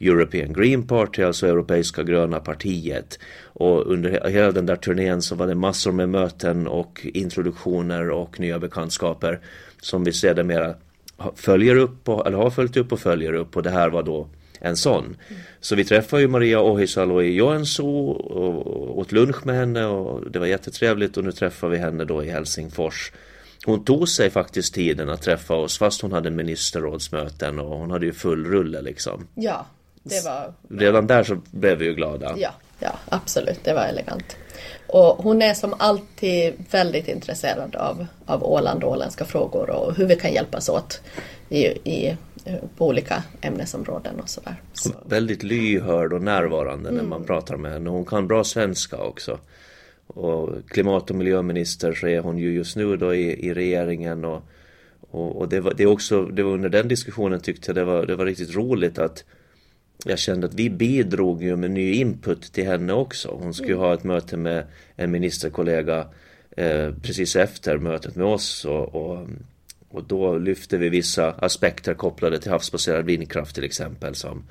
European 0.00 0.52
Green 0.52 0.86
Party, 0.86 1.22
alltså 1.22 1.46
Europeiska 1.46 2.02
gröna 2.02 2.40
partiet. 2.40 3.18
Och 3.44 3.86
under 3.86 4.28
hela 4.28 4.52
den 4.52 4.66
där 4.66 4.76
turnén 4.76 5.22
så 5.22 5.34
var 5.34 5.46
det 5.46 5.54
massor 5.54 5.92
med 5.92 6.08
möten 6.08 6.66
och 6.66 7.06
introduktioner 7.14 8.10
och 8.10 8.40
nya 8.40 8.58
bekantskaper 8.58 9.40
som 9.80 10.04
vi 10.04 10.12
sedermera 10.12 10.74
följer 11.34 11.76
upp 11.76 12.08
och, 12.08 12.26
eller 12.26 12.36
har 12.38 12.50
följt 12.50 12.76
upp 12.76 12.92
och 12.92 13.00
följer 13.00 13.32
upp 13.32 13.56
och 13.56 13.62
det 13.62 13.70
här 13.70 13.90
var 13.90 14.02
då 14.02 14.28
en 14.64 14.76
sån. 14.76 15.16
Så 15.60 15.76
vi 15.76 15.84
träffade 15.84 16.22
ju 16.22 16.28
Maria 16.28 16.60
Ohisalo 16.60 17.22
i 17.22 17.34
Joensuu 17.34 17.86
och 17.86 18.98
åt 18.98 19.12
lunch 19.12 19.46
med 19.46 19.54
henne 19.56 19.84
och 19.84 20.30
det 20.30 20.38
var 20.38 20.46
jättetrevligt 20.46 21.16
och 21.16 21.24
nu 21.24 21.32
träffar 21.32 21.68
vi 21.68 21.78
henne 21.78 22.04
då 22.04 22.24
i 22.24 22.30
Helsingfors. 22.30 23.12
Hon 23.66 23.84
tog 23.84 24.08
sig 24.08 24.30
faktiskt 24.30 24.74
tiden 24.74 25.08
att 25.08 25.22
träffa 25.22 25.54
oss 25.54 25.78
fast 25.78 26.02
hon 26.02 26.12
hade 26.12 26.30
ministerrådsmöten 26.30 27.58
och 27.58 27.78
hon 27.78 27.90
hade 27.90 28.06
ju 28.06 28.12
full 28.12 28.46
rulle 28.46 28.82
liksom. 28.82 29.26
Ja, 29.34 29.66
det 30.02 30.24
var... 30.24 30.54
Redan 30.68 31.06
där 31.06 31.24
så 31.24 31.40
blev 31.50 31.78
vi 31.78 31.84
ju 31.84 31.94
glada. 31.94 32.34
Ja, 32.38 32.50
ja 32.78 32.92
absolut, 33.08 33.64
det 33.64 33.72
var 33.72 33.84
elegant. 33.84 34.36
Och 34.86 35.22
hon 35.22 35.42
är 35.42 35.54
som 35.54 35.74
alltid 35.78 36.54
väldigt 36.70 37.08
intresserad 37.08 37.76
av, 37.76 38.06
av 38.26 38.44
Åland 38.44 38.84
och 38.84 38.90
åländska 38.90 39.24
frågor 39.24 39.70
och 39.70 39.94
hur 39.96 40.06
vi 40.06 40.16
kan 40.16 40.32
hjälpas 40.32 40.68
åt 40.68 41.00
i, 41.52 41.90
i 41.90 42.16
på 42.76 42.86
olika 42.86 43.22
ämnesområden 43.40 44.20
och 44.20 44.28
sådär. 44.28 44.56
Så. 44.72 44.90
Väldigt 45.06 45.42
lyhörd 45.42 46.12
och 46.12 46.22
närvarande 46.22 46.88
mm. 46.88 47.02
när 47.02 47.08
man 47.08 47.24
pratar 47.24 47.56
med 47.56 47.72
henne. 47.72 47.90
Hon 47.90 48.04
kan 48.04 48.26
bra 48.26 48.44
svenska 48.44 48.96
också. 48.96 49.38
Och 50.06 50.50
klimat 50.68 51.10
och 51.10 51.16
miljöminister 51.16 51.92
så 51.92 52.06
är 52.06 52.20
hon 52.20 52.38
ju 52.38 52.52
just 52.52 52.76
nu 52.76 52.96
då 52.96 53.14
i, 53.14 53.46
i 53.46 53.54
regeringen 53.54 54.24
och, 54.24 54.42
och, 55.10 55.36
och, 55.36 55.48
det, 55.48 55.60
var, 55.60 55.74
det, 55.76 55.86
också, 55.86 56.24
det 56.24 56.42
var 56.42 56.52
under 56.52 56.68
den 56.68 56.88
diskussionen 56.88 57.40
tyckte 57.40 57.68
jag 57.68 57.76
det 57.76 57.84
var, 57.84 58.06
det 58.06 58.16
var 58.16 58.26
riktigt 58.26 58.54
roligt 58.54 58.98
att 58.98 59.24
jag 60.04 60.18
kände 60.18 60.46
att 60.46 60.54
vi 60.54 60.70
bidrog 60.70 61.42
ju 61.42 61.56
med 61.56 61.70
ny 61.70 61.92
input 61.92 62.52
till 62.52 62.66
henne 62.66 62.92
också. 62.92 63.38
Hon 63.40 63.54
skulle 63.54 63.72
mm. 63.72 63.84
ha 63.84 63.94
ett 63.94 64.04
möte 64.04 64.36
med 64.36 64.64
en 64.96 65.10
ministerkollega 65.10 66.06
eh, 66.56 66.90
precis 67.02 67.36
efter 67.36 67.78
mötet 67.78 68.16
med 68.16 68.26
oss 68.26 68.64
och, 68.64 68.94
och 68.94 69.28
och 69.92 70.04
då 70.04 70.38
lyfter 70.38 70.78
vi 70.78 70.88
vissa 70.88 71.30
aspekter 71.30 71.94
kopplade 71.94 72.38
till 72.38 72.50
havsbaserad 72.50 73.04
vindkraft 73.04 73.54
till 73.54 73.64
exempel 73.64 74.14
som, 74.14 74.44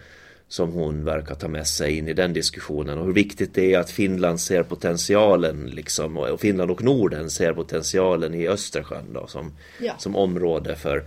som 0.47 0.71
hon 0.71 1.05
verkar 1.05 1.35
ta 1.35 1.47
med 1.47 1.67
sig 1.67 1.97
in 1.97 2.07
i 2.07 2.13
den 2.13 2.33
diskussionen 2.33 2.97
och 2.97 3.05
hur 3.05 3.13
viktigt 3.13 3.53
det 3.53 3.73
är 3.73 3.79
att 3.79 3.89
Finland 3.89 4.39
ser 4.39 4.63
potentialen 4.63 5.65
liksom 5.65 6.17
och 6.17 6.39
Finland 6.39 6.71
och 6.71 6.83
Norden 6.83 7.29
ser 7.29 7.53
potentialen 7.53 8.33
i 8.33 8.47
Östersjön 8.47 9.13
då 9.13 9.27
som, 9.27 9.53
ja. 9.79 9.93
som 9.97 10.15
område 10.15 10.75
för, 10.75 11.03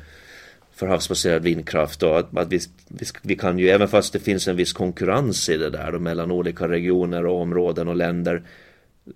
för 0.75 0.87
havsbaserad 0.87 1.43
vindkraft 1.43 2.03
och 2.03 2.19
att, 2.19 2.37
att 2.37 2.53
vi, 2.53 2.61
vi, 2.89 3.07
vi, 3.23 3.37
kan 3.37 3.59
ju 3.59 3.69
även 3.69 3.89
fast 3.89 4.13
det 4.13 4.21
finns 4.21 4.49
en 4.49 4.57
viss 4.57 4.73
konkurrens 4.73 5.49
i 5.49 5.57
det 5.57 5.71
där 5.71 5.93
då, 5.93 5.99
mellan 5.99 6.31
olika 6.31 6.69
regioner 6.69 7.27
och 7.27 7.41
områden 7.41 7.89
och 7.89 7.97
länder 7.97 8.43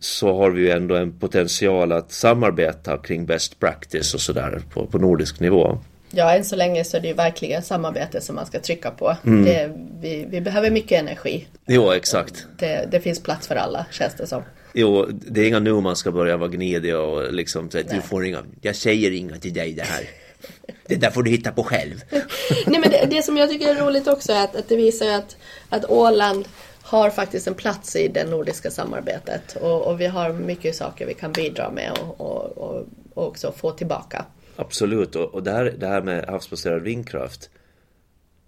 så 0.00 0.36
har 0.36 0.50
vi 0.50 0.60
ju 0.60 0.70
ändå 0.70 0.96
en 0.96 1.18
potential 1.18 1.92
att 1.92 2.12
samarbeta 2.12 2.98
kring 2.98 3.26
best 3.26 3.60
practice 3.60 4.14
och 4.14 4.20
sådär 4.20 4.60
på, 4.72 4.86
på 4.86 4.98
nordisk 4.98 5.40
nivå. 5.40 5.78
Ja, 6.10 6.34
än 6.34 6.44
så 6.44 6.56
länge 6.56 6.84
så 6.84 6.96
är 6.96 7.00
det 7.00 7.08
ju 7.08 7.14
verkligen 7.14 7.62
samarbete 7.62 8.20
som 8.20 8.36
man 8.36 8.46
ska 8.46 8.60
trycka 8.60 8.90
på. 8.90 9.16
Mm. 9.26 9.44
Det, 9.44 9.70
vi, 10.00 10.26
vi, 10.30 10.40
behöver 10.40 10.70
mycket 10.70 11.00
energi. 11.00 11.46
Jo, 11.66 11.92
exakt. 11.92 12.46
Det, 12.58 12.88
det, 12.90 13.00
finns 13.00 13.22
plats 13.22 13.48
för 13.48 13.54
alla, 13.54 13.86
känns 13.90 14.14
det 14.14 14.26
som. 14.26 14.42
Jo, 14.72 15.06
det 15.10 15.40
är 15.40 15.48
inga 15.48 15.58
nu 15.58 15.72
man 15.72 15.96
ska 15.96 16.12
börja 16.12 16.36
vara 16.36 16.48
gnidig 16.48 16.96
och 16.96 17.32
liksom 17.32 17.70
säga 17.70 17.84
du 17.90 18.00
får 18.00 18.24
inga, 18.24 18.42
jag 18.60 18.76
säger 18.76 19.10
inga 19.10 19.36
till 19.36 19.52
dig 19.54 19.72
det 19.72 19.82
här. 19.82 20.04
Det 20.86 20.96
där 20.96 21.10
får 21.10 21.22
du 21.22 21.30
hitta 21.30 21.52
på 21.52 21.64
själv. 21.64 22.02
Nej, 22.66 22.80
men 22.80 22.90
det, 22.90 23.06
det, 23.10 23.22
som 23.22 23.36
jag 23.36 23.50
tycker 23.50 23.68
är 23.68 23.74
roligt 23.74 24.08
också 24.08 24.32
är 24.32 24.44
att, 24.44 24.56
att 24.56 24.68
det 24.68 24.76
visar 24.76 25.08
att, 25.08 25.36
att 25.68 25.84
Åland 25.84 26.48
har 26.88 27.10
faktiskt 27.10 27.46
en 27.46 27.54
plats 27.54 27.96
i 27.96 28.08
det 28.08 28.24
nordiska 28.24 28.70
samarbetet 28.70 29.56
och, 29.56 29.86
och 29.86 30.00
vi 30.00 30.06
har 30.06 30.32
mycket 30.32 30.76
saker 30.76 31.06
vi 31.06 31.14
kan 31.14 31.32
bidra 31.32 31.70
med 31.70 31.92
och, 31.92 32.20
och, 32.20 32.58
och, 32.58 32.86
också 33.14 33.52
få 33.52 33.70
tillbaka. 33.70 34.24
Absolut, 34.56 35.16
och, 35.16 35.34
och 35.34 35.42
det, 35.42 35.50
här, 35.50 35.74
det 35.78 35.86
här 35.86 36.02
med 36.02 36.24
havsbaserad 36.24 36.82
vindkraft 36.82 37.50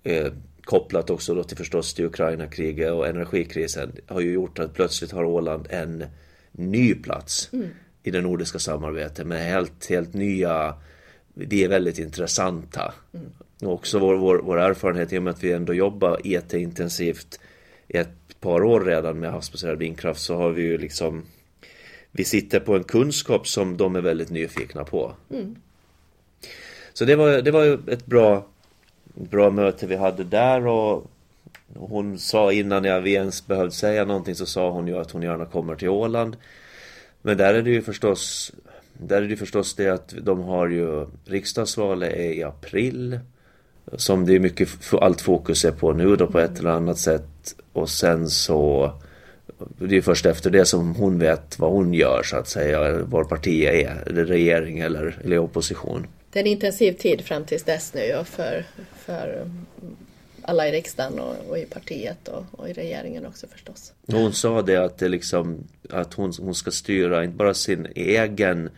eh, 0.03 0.33
kopplat 0.63 1.11
också 1.11 1.35
då 1.35 1.45
till 1.45 1.57
förstås 1.57 1.95
till 1.95 2.05
Ukraina-kriget 2.05 2.93
och 2.93 3.07
energikrisen 3.07 3.93
har 4.07 4.21
ju 4.21 4.33
gjort 4.33 4.59
att 4.59 4.75
plötsligt 4.75 5.13
har 5.13 5.25
Åland 5.25 5.67
en 5.71 6.05
ny 6.53 6.95
plats 6.95 7.51
mm. 7.53 7.69
i 8.03 8.11
det 8.11 8.21
nordiska 8.21 8.59
samarbetet 8.59 9.27
med 9.27 9.45
helt, 9.45 9.87
helt 9.87 10.15
nya 10.15 10.75
vi 11.35 11.65
är 11.65 11.69
väldigt 11.69 11.99
intressanta. 11.99 12.95
Mm. 13.15 13.27
Och 13.63 13.73
också 13.73 13.99
vår, 13.99 14.17
vår, 14.17 14.39
vår 14.39 14.59
erfarenhet 14.59 15.13
i 15.13 15.19
och 15.19 15.23
med 15.23 15.31
att 15.31 15.45
vi 15.45 15.53
ändå 15.53 15.75
jobbar 15.75 16.21
jätteintensivt 16.25 17.41
i 17.91 17.97
ett 17.97 18.41
par 18.41 18.63
år 18.63 18.81
redan 18.81 19.21
med 19.21 19.31
havsbaserad 19.31 19.79
vindkraft 19.79 20.21
så 20.21 20.37
har 20.37 20.51
vi 20.51 20.63
ju 20.63 20.79
liksom 20.79 21.25
Vi 22.11 22.25
sitter 22.25 22.61
på 22.61 22.77
en 22.77 22.85
kunskap 22.85 23.49
som 23.49 23.77
de 23.77 23.97
är 23.97 24.01
väldigt 24.01 24.31
nyfikna 24.31 24.85
på. 24.85 25.13
Mm. 25.31 25.57
Så 26.93 27.05
det 27.05 27.17
var, 27.17 27.43
det 27.43 27.51
var 27.51 27.81
ett 27.91 28.07
bra 28.07 28.47
Bra 29.15 29.51
möte 29.51 29.87
vi 29.87 29.97
hade 29.97 30.25
där 30.25 30.67
och 30.67 31.11
Hon 31.75 32.19
sa 32.19 32.53
innan 32.53 32.85
jag 32.85 33.09
ens 33.09 33.47
behövde 33.47 33.71
säga 33.71 34.05
någonting 34.05 34.35
så 34.35 34.47
sa 34.47 34.71
hon 34.71 34.89
ju 34.89 34.99
att 34.99 35.11
hon 35.11 35.23
gärna 35.23 35.47
kommer 35.47 35.77
till 35.77 35.89
Åland 35.89 36.37
Men 37.23 37.37
där 37.37 37.55
är 37.55 37.63
det 37.63 37.71
ju 37.71 37.83
förstås 37.83 38.53
Där 38.93 39.23
är 39.23 39.29
det 39.29 39.37
förstås 39.37 39.75
det 39.75 39.89
att 39.89 40.15
de 40.23 40.41
har 40.41 40.69
ju 40.69 41.07
Riksdagsvalet 41.25 42.13
är 42.13 42.33
i 42.33 42.43
april 42.43 43.21
som 43.97 44.27
det 44.27 44.35
är 44.35 44.41
mycket, 44.41 44.69
allt 44.93 45.21
fokus 45.21 45.65
är 45.65 45.71
på 45.71 45.93
nu 45.93 46.17
då 46.17 46.27
på 46.27 46.39
ett 46.39 46.59
eller 46.59 46.71
annat 46.71 46.99
sätt. 46.99 47.55
Och 47.73 47.91
sen 47.91 48.31
så 48.31 48.93
det 49.79 49.97
är 49.97 50.03
först 50.03 50.27
efter 50.27 50.51
det 50.51 50.65
som 50.65 50.95
hon 50.95 51.19
vet 51.19 51.59
vad 51.59 51.73
hon 51.73 51.95
gör 51.95 52.23
så 52.23 52.37
att 52.37 52.49
säga, 52.49 53.03
var 53.03 53.25
partiet 53.25 53.75
är, 53.75 54.13
det 54.13 54.25
regering 54.25 54.79
eller, 54.79 55.19
eller 55.25 55.39
opposition. 55.39 56.07
Det 56.31 56.39
är 56.39 56.43
en 56.43 56.51
intensiv 56.51 56.93
tid 56.93 57.21
fram 57.21 57.45
tills 57.45 57.63
dess 57.63 57.95
nu 57.95 58.01
ja, 58.01 58.25
för, 58.25 58.65
för 58.97 59.51
alla 60.43 60.69
i 60.69 60.73
riksdagen 60.73 61.19
och, 61.19 61.35
och 61.49 61.59
i 61.59 61.65
partiet 61.65 62.29
och, 62.29 62.45
och, 62.53 62.69
i 62.69 62.73
regeringen 62.73 63.27
också 63.27 63.47
förstås. 63.47 63.93
Hon 64.07 64.33
sa 64.33 64.63
det 64.63 64.77
att, 64.77 64.99
det 64.99 65.09
liksom, 65.09 65.65
att 65.91 66.15
hon, 66.15 66.33
hon 66.41 66.55
ska 66.55 66.71
styra 66.71 67.25
inte 67.25 67.37
bara 67.37 67.55
sin 67.55 67.87
egen 67.95 68.71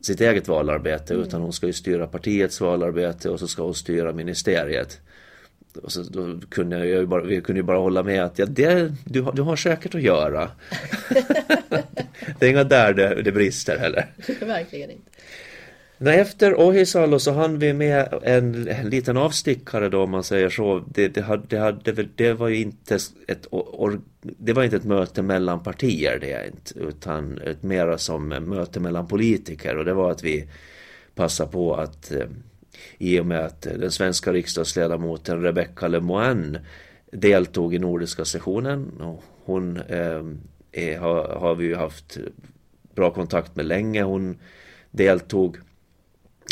sitt 0.00 0.20
eget 0.20 0.48
valarbete 0.48 1.14
mm. 1.14 1.26
utan 1.26 1.40
hon 1.40 1.52
ska 1.52 1.66
ju 1.66 1.72
styra 1.72 2.06
partiets 2.06 2.60
valarbete 2.60 3.30
och 3.30 3.40
så 3.40 3.48
ska 3.48 3.62
hon 3.62 3.74
styra 3.74 4.12
ministeriet. 4.12 5.00
Och 5.82 5.92
så 5.92 6.02
då 6.02 6.40
kunde 6.48 6.78
jag 6.78 6.86
ju 6.86 7.06
bara, 7.06 7.22
vi 7.22 7.40
kunde 7.40 7.58
ju 7.58 7.64
bara 7.64 7.78
hålla 7.78 8.02
med 8.02 8.24
att 8.24 8.38
ja, 8.38 8.46
det, 8.46 8.92
du, 9.04 9.20
har, 9.22 9.32
du 9.32 9.42
har 9.42 9.56
säkert 9.56 9.94
att 9.94 10.02
göra. 10.02 10.50
det 12.38 12.46
är 12.46 12.50
inga 12.50 12.64
där 12.64 12.92
det, 12.92 13.22
det 13.22 13.32
brister 13.32 13.78
heller. 13.78 14.06
Verkligen 14.40 14.90
inte. 14.90 15.10
Nej, 16.00 16.20
efter 16.20 16.54
Ohisalo 16.54 17.18
så 17.18 17.32
hann 17.32 17.58
vi 17.58 17.72
med 17.72 18.08
en, 18.22 18.68
en 18.68 18.90
liten 18.90 19.16
avstickare 19.16 19.88
då 19.88 20.02
om 20.02 20.10
man 20.10 20.24
säger 20.24 20.50
så. 20.50 20.84
Det, 20.94 21.08
det, 21.08 21.20
hade, 21.20 21.42
det, 21.48 21.58
hade, 21.58 22.08
det 22.14 22.32
var 22.32 22.48
ju 22.48 22.56
inte 22.56 22.98
ett, 23.28 23.46
or, 23.50 24.00
det 24.20 24.52
var 24.52 24.64
inte 24.64 24.76
ett 24.76 24.84
möte 24.84 25.22
mellan 25.22 25.62
partier 25.62 26.18
det 26.20 26.32
är 26.32 26.46
inte, 26.46 26.78
utan 26.78 27.38
ett 27.38 27.62
mera 27.62 27.98
som 27.98 28.28
möte 28.28 28.80
mellan 28.80 29.06
politiker 29.06 29.76
och 29.76 29.84
det 29.84 29.94
var 29.94 30.10
att 30.10 30.24
vi 30.24 30.48
passade 31.14 31.52
på 31.52 31.74
att 31.74 32.12
eh, 32.12 32.26
i 32.98 33.20
och 33.20 33.26
med 33.26 33.44
att 33.44 33.62
den 33.62 33.90
svenska 33.90 34.32
riksdagsledamoten 34.32 35.42
Rebecca 35.42 35.88
Lemoine 35.88 36.58
deltog 37.12 37.74
i 37.74 37.78
nordiska 37.78 38.24
sessionen 38.24 39.00
och 39.00 39.24
hon 39.44 39.76
eh, 39.76 40.22
är, 40.72 40.98
har, 40.98 41.28
har 41.28 41.54
vi 41.54 41.66
ju 41.66 41.74
haft 41.74 42.18
bra 42.94 43.10
kontakt 43.10 43.56
med 43.56 43.66
länge. 43.66 44.02
Hon 44.02 44.38
deltog 44.90 45.56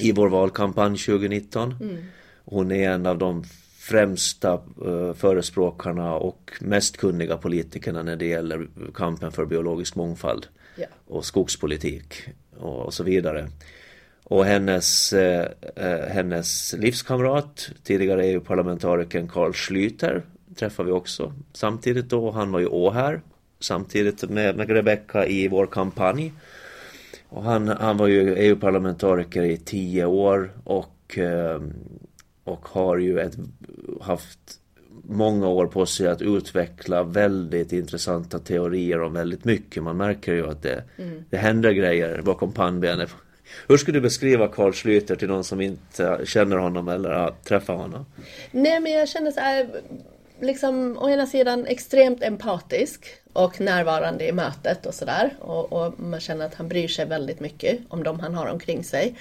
i 0.00 0.12
vår 0.12 0.28
valkampanj 0.28 0.98
2019. 0.98 1.74
Mm. 1.80 1.96
Hon 2.44 2.72
är 2.72 2.90
en 2.90 3.06
av 3.06 3.18
de 3.18 3.44
främsta 3.78 4.60
uh, 4.86 5.12
förespråkarna 5.12 6.14
och 6.14 6.52
mest 6.60 6.96
kunniga 6.96 7.36
politikerna 7.36 8.02
när 8.02 8.16
det 8.16 8.26
gäller 8.26 8.68
kampen 8.94 9.32
för 9.32 9.46
biologisk 9.46 9.94
mångfald 9.94 10.46
ja. 10.76 10.86
och 11.06 11.24
skogspolitik 11.24 12.14
och, 12.58 12.94
så 12.94 13.04
vidare. 13.04 13.48
Och 14.24 14.44
hennes, 14.44 15.12
eh, 15.12 15.48
eh 15.76 16.08
hennes 16.08 16.74
livskamrat, 16.78 17.70
tidigare 17.82 18.26
EU-parlamentarikern 18.26 19.28
Carl 19.28 19.52
Schlüter, 19.52 20.22
träffar 20.56 20.84
vi 20.84 20.92
också 20.92 21.32
samtidigt 21.52 22.08
då. 22.08 22.30
Han 22.30 22.52
var 22.52 22.60
ju 22.60 22.66
åhär 22.66 23.20
samtidigt 23.60 24.30
med, 24.30 24.56
med 24.56 24.70
Rebecca 24.70 25.26
i 25.26 25.48
vår 25.48 25.66
kampanj. 25.66 26.32
Och 27.36 27.42
han, 27.42 27.68
han 27.68 27.96
var 27.96 28.06
ju 28.06 28.34
EU-parlamentariker 28.34 29.42
i 29.42 29.56
tio 29.56 30.04
år 30.04 30.50
och, 30.64 31.18
eh, 31.18 31.60
och 32.44 32.68
har 32.68 32.98
ju 32.98 33.20
ett, 33.20 33.36
haft 34.00 34.38
många 35.02 35.48
år 35.48 35.66
på 35.66 35.86
sig 35.86 36.08
att 36.08 36.22
utveckla 36.22 37.02
väldigt 37.02 37.72
intressanta 37.72 38.38
teorier 38.38 39.02
om 39.02 39.12
väldigt 39.12 39.44
mycket. 39.44 39.82
Man 39.82 39.96
märker 39.96 40.32
ju 40.32 40.50
att 40.50 40.62
det, 40.62 40.84
mm. 40.96 41.24
det 41.30 41.36
händer 41.36 41.72
grejer 41.72 42.22
bakom 42.22 42.52
pannbenet. 42.52 43.10
Hur 43.68 43.76
skulle 43.76 43.98
du 43.98 44.02
beskriva 44.02 44.48
Carl 44.48 44.72
Schlüter 44.72 45.16
till 45.16 45.28
någon 45.28 45.44
som 45.44 45.60
inte 45.60 46.20
känner 46.24 46.56
honom 46.56 46.88
eller 46.88 47.10
har 47.10 47.34
träffat 47.44 47.76
honom? 47.76 48.06
Nej 48.50 48.80
men 48.80 48.92
jag 48.92 49.08
känner 49.08 49.30
så 49.30 49.40
här, 49.40 49.68
liksom 50.40 50.98
å 50.98 51.10
ena 51.10 51.26
sidan 51.26 51.66
extremt 51.66 52.22
empatisk 52.22 53.06
och 53.32 53.60
närvarande 53.60 54.28
i 54.28 54.32
mötet 54.32 54.86
och 54.86 54.94
sådär. 54.94 55.34
Och, 55.40 55.72
och, 55.72 56.00
man 56.00 56.20
känner 56.20 56.46
att 56.46 56.54
han 56.54 56.68
bryr 56.68 56.88
sig 56.88 57.06
väldigt 57.06 57.40
mycket 57.40 57.78
om 57.88 58.02
de 58.02 58.20
han 58.20 58.34
har 58.34 58.46
omkring 58.46 58.84
sig. 58.84 59.14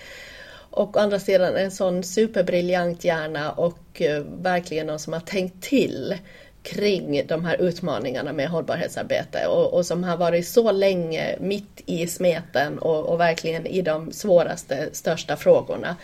Och 0.70 0.98
å 0.98 1.00
andra 1.00 1.20
sidan 1.20 1.56
en 1.56 1.72
sån 1.72 2.04
superbriljant 2.04 3.04
hjärna 3.04 3.52
och 3.52 4.02
eh, 4.02 4.24
verkligen 4.42 4.88
någon 4.88 5.00
som 5.00 5.14
har 5.14 5.20
tänkt 5.20 5.64
till 5.64 6.18
kring 6.64 7.28
de 7.28 7.46
här 7.46 7.62
utmaningarna 7.62 8.34
med 8.34 8.50
hållbarhetsarbete 8.50 9.48
och, 9.48 9.74
och 9.74 9.86
som 9.86 10.04
har 10.04 10.18
varit 10.18 10.48
så 10.48 10.72
länge 10.72 11.36
mitt 11.40 11.82
i 11.86 12.08
smeten 12.08 12.80
och, 12.80 13.06
och 13.06 13.20
verkligen 13.20 13.66
i 13.66 13.82
de 13.82 14.12
svåraste, 14.12 14.90
största 14.92 15.36
frågorna. 15.36 15.96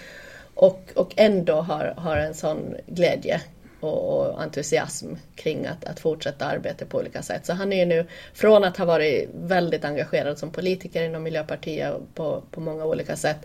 Och, 0.53 0.81
och 0.95 1.13
ändå 1.15 1.53
har, 1.55 1.93
har 1.97 2.17
en 2.17 2.33
sån 2.33 2.75
glädje 2.88 3.41
och, 3.87 4.41
entusiasm 4.41 5.13
kring 5.35 5.65
att, 5.65 5.85
att 5.85 5.99
fortsätta 5.99 6.45
arbeta 6.45 6.85
på 6.85 6.97
olika 6.97 7.21
sätt. 7.21 7.45
Så 7.45 7.53
han 7.53 7.73
är 7.73 7.77
ju 7.77 7.85
nu, 7.85 8.05
från 8.33 8.63
att 8.63 8.77
ha 8.77 8.85
varit 8.85 9.29
väldigt 9.33 9.85
engagerad 9.85 10.37
som 10.37 10.51
politiker 10.51 11.03
inom 11.03 11.23
Miljöpartiet 11.23 11.93
på, 12.15 12.43
på 12.51 12.61
många 12.61 12.85
olika 12.85 13.15
sätt, 13.15 13.37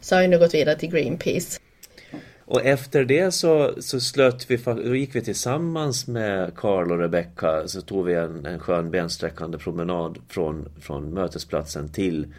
så 0.00 0.14
har 0.14 0.22
han 0.22 0.30
nu 0.30 0.38
gått 0.38 0.54
vidare 0.54 0.78
till 0.78 0.90
Greenpeace. 0.90 1.60
Och 2.50 2.64
efter 2.64 3.04
det 3.04 3.32
så, 3.32 3.74
så 3.78 4.00
slöt 4.00 4.50
vi, 4.50 4.56
då 4.56 4.96
gick 4.96 5.14
vi 5.14 5.20
tillsammans 5.20 6.06
med 6.06 6.54
Karl 6.54 6.92
och 6.92 6.98
Rebecca 6.98 7.68
så 7.68 7.80
tog 7.80 8.06
vi 8.06 8.14
en, 8.14 8.46
en 8.46 8.58
skön 8.58 8.90
bensträckande 8.90 9.58
promenad 9.58 10.18
från, 10.28 10.68
från 10.80 11.14
mötesplatsen 11.14 11.88
till 11.88 12.34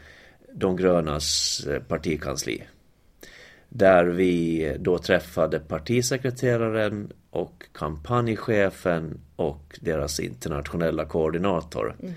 De 0.53 0.77
grönas 0.77 1.59
eh, 1.67 1.79
partikansli. 1.79 2.63
Där 3.69 4.05
vi 4.05 4.75
då 4.79 4.97
träffade 4.97 5.59
partisekreteraren 5.59 7.11
och 7.29 7.63
kampanjchefen 7.73 9.19
och 9.35 9.79
deras 9.81 10.19
internationella 10.19 11.05
koordinator. 11.05 11.95
Mm. 11.99 12.13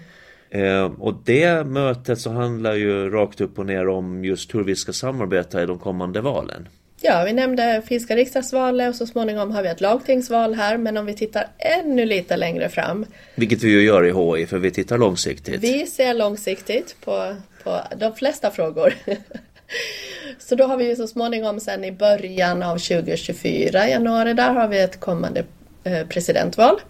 Eh, 0.51 1.01
och 1.01 1.15
det 1.25 1.67
mötet 1.67 2.21
så 2.21 2.31
handlar 2.31 2.75
ju 2.75 3.11
rakt 3.11 3.41
upp 3.41 3.59
och 3.59 3.67
ner 3.67 3.89
om 3.89 4.25
just 4.25 4.55
hur 4.55 4.65
vi 4.65 4.77
ska 4.77 4.93
samarbeta 4.93 5.63
i 5.63 5.67
de 5.67 5.79
kommande 5.79 6.21
valen. 6.21 6.69
Ja, 7.05 7.25
vi 7.25 7.33
nämnde 7.33 7.83
finska 7.87 8.17
riksdagsvalet 8.17 8.89
och 8.89 8.95
så 8.95 9.07
småningom 9.07 9.51
har 9.51 9.63
vi 9.63 9.69
ett 9.69 9.81
lagtingsval 9.81 10.55
här. 10.55 10.79
Men 10.79 10.97
om 10.97 11.07
vi 11.07 11.15
tittar 11.15 11.47
ännu 11.59 12.05
lite 12.05 12.37
längre 12.37 12.69
fram. 12.69 13.07
Vilket 13.35 13.63
vi 13.63 13.71
ju 13.71 13.83
gör 13.83 14.07
i 14.07 14.11
HI, 14.11 14.47
för 14.47 14.59
vi 14.59 14.71
tittar 14.71 14.99
långsiktigt. 14.99 15.61
Vi 15.61 15.87
ser 15.87 16.15
långsiktigt 16.15 16.97
på, 17.05 17.37
på 17.65 17.81
de 17.97 18.15
flesta 18.15 18.51
frågor. 18.51 18.95
Så 20.39 20.55
då 20.55 20.65
har 20.65 20.77
vi 20.77 20.89
ju 20.89 20.97
så 20.97 21.07
småningom 21.07 21.61
sen 21.61 21.85
i 21.85 21.93
början 21.93 22.63
av 22.63 22.79
2024, 22.79 23.89
januari, 23.89 24.35
där 24.35 24.53
har 24.53 24.69
vi 24.69 24.81
ett 24.81 25.01
kommande 25.01 25.45
eh, 25.85 26.07
presidentval. 26.07 26.81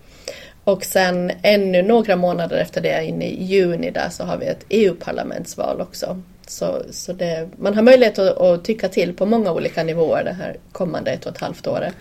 Och 0.65 0.85
sen 0.85 1.33
ännu 1.43 1.83
några 1.83 2.17
månader 2.17 2.57
efter 2.57 2.81
det, 2.81 3.05
in 3.05 3.23
i 3.23 3.45
juni 3.45 3.91
där, 3.91 4.09
så 4.09 4.25
har 4.25 4.39
vi 4.39 4.47
ett 4.47 4.65
EU-parlamentsval 4.69 5.81
också. 5.81 6.23
Så, 6.47 6.83
så 6.91 7.13
det, 7.13 7.49
man 7.57 7.75
har 7.75 7.83
möjlighet 7.83 8.19
att, 8.19 8.41
att, 8.41 8.65
tycka 8.65 8.89
till 8.89 9.15
på 9.15 9.27
många 9.27 9.53
olika 9.53 9.85
nivåer 9.85 10.25
det 10.25 10.33
här 10.33 10.57
kommande 10.73 11.11
ett 11.11 11.27
och 11.27 11.33
ett 11.33 11.41
halvt 11.41 11.67
året. 11.67 11.95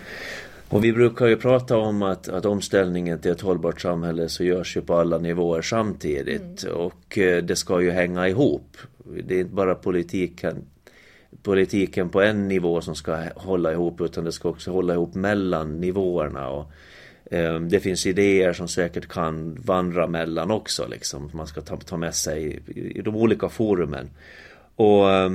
Och 0.70 0.84
vi 0.84 0.94
brukar 0.94 1.28
ju 1.28 1.38
prata 1.38 1.78
om 1.78 2.04
att, 2.04 2.30
att 2.30 2.46
omställningen 2.46 3.20
till 3.20 3.32
ett 3.32 3.42
hållbart 3.42 3.82
samhälle 3.82 4.30
så 4.30 4.44
görs 4.44 4.78
ju 4.78 4.82
på 4.82 4.96
alla 4.96 5.18
nivåer 5.18 5.62
samtidigt 5.62 6.64
mm. 6.64 6.76
och 6.76 7.18
eh, 7.18 7.44
det 7.44 7.56
ska 7.56 7.82
ju 7.82 7.92
hänga 7.92 8.28
ihop. 8.28 8.78
Det 9.24 9.36
är 9.36 9.40
inte 9.40 9.54
bara 9.54 9.76
politiken 9.76 10.66
politiken 11.44 12.10
på 12.10 12.22
en 12.22 12.48
nivå 12.48 12.82
som 12.82 12.96
ska 12.96 13.18
hålla 13.36 13.72
ihop 13.72 14.02
utan 14.02 14.24
det 14.24 14.32
ska 14.32 14.50
också 14.50 14.72
hålla 14.72 14.94
ihop 14.94 15.16
mellan 15.16 15.82
nivåerna. 15.82 16.50
Och, 16.50 16.72
eh, 17.26 17.60
det 17.60 17.80
finns 17.80 18.06
idéer 18.06 18.54
som 18.54 18.68
säkert 18.68 19.08
kan 19.08 19.56
vandra 19.56 20.08
mellan 20.08 20.52
också 20.52 20.88
liksom. 20.88 21.30
Man 21.34 21.48
ska 21.48 21.62
ta, 21.62 21.78
ta 21.78 21.98
med 21.98 22.16
sig 22.16 22.62
i, 22.68 23.00
i 23.00 23.02
de 23.02 23.16
olika 23.16 23.50
forumen. 23.50 24.10
Och 24.76 25.12
eh, 25.12 25.30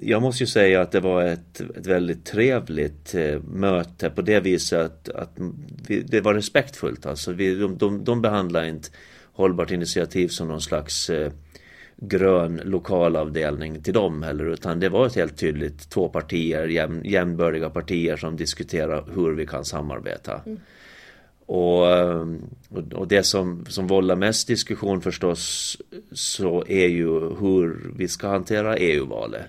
jag 0.00 0.22
måste 0.22 0.42
ju 0.42 0.46
säga 0.46 0.80
att 0.80 0.92
det 0.92 1.00
var 1.00 1.24
ett, 1.24 1.60
ett 1.60 1.86
väldigt 1.86 2.24
trevligt 2.24 3.14
eh, 3.14 3.40
möte 3.40 4.10
på 4.10 4.22
det 4.22 4.40
viset 4.40 4.80
att, 4.80 5.08
att 5.08 5.30
vi, 5.88 6.00
det 6.00 6.20
var 6.20 6.34
respektfullt. 6.34 7.06
Alltså 7.06 7.32
vi, 7.32 7.54
de, 7.54 7.78
de, 7.78 8.04
de 8.04 8.22
behandlar 8.22 8.64
inte 8.64 8.88
hållbart 9.32 9.70
initiativ 9.70 10.28
som 10.28 10.48
någon 10.48 10.60
slags 10.60 11.10
eh, 11.10 11.32
grön 12.00 12.60
lokalavdelning 12.64 13.82
till 13.82 13.94
dem 13.94 14.22
heller 14.22 14.44
utan 14.44 14.80
det 14.80 14.88
var 14.88 15.06
ett 15.06 15.14
helt 15.14 15.36
tydligt 15.36 15.90
två 15.90 16.08
partier, 16.08 16.68
jäm, 16.68 17.02
jämnbördiga 17.04 17.70
partier 17.70 18.16
som 18.16 18.36
diskuterar 18.36 19.04
hur 19.14 19.34
vi 19.34 19.46
kan 19.46 19.64
samarbeta. 19.64 20.40
Mm. 20.46 20.60
Och, 21.46 21.86
och 22.94 23.08
det 23.08 23.22
som, 23.22 23.66
som 23.68 23.86
vållar 23.86 24.16
mest 24.16 24.48
diskussion 24.48 25.00
förstås 25.00 25.76
så 26.12 26.64
är 26.68 26.88
ju 26.88 27.10
hur 27.40 27.92
vi 27.96 28.08
ska 28.08 28.28
hantera 28.28 28.76
EU-valet. 28.76 29.46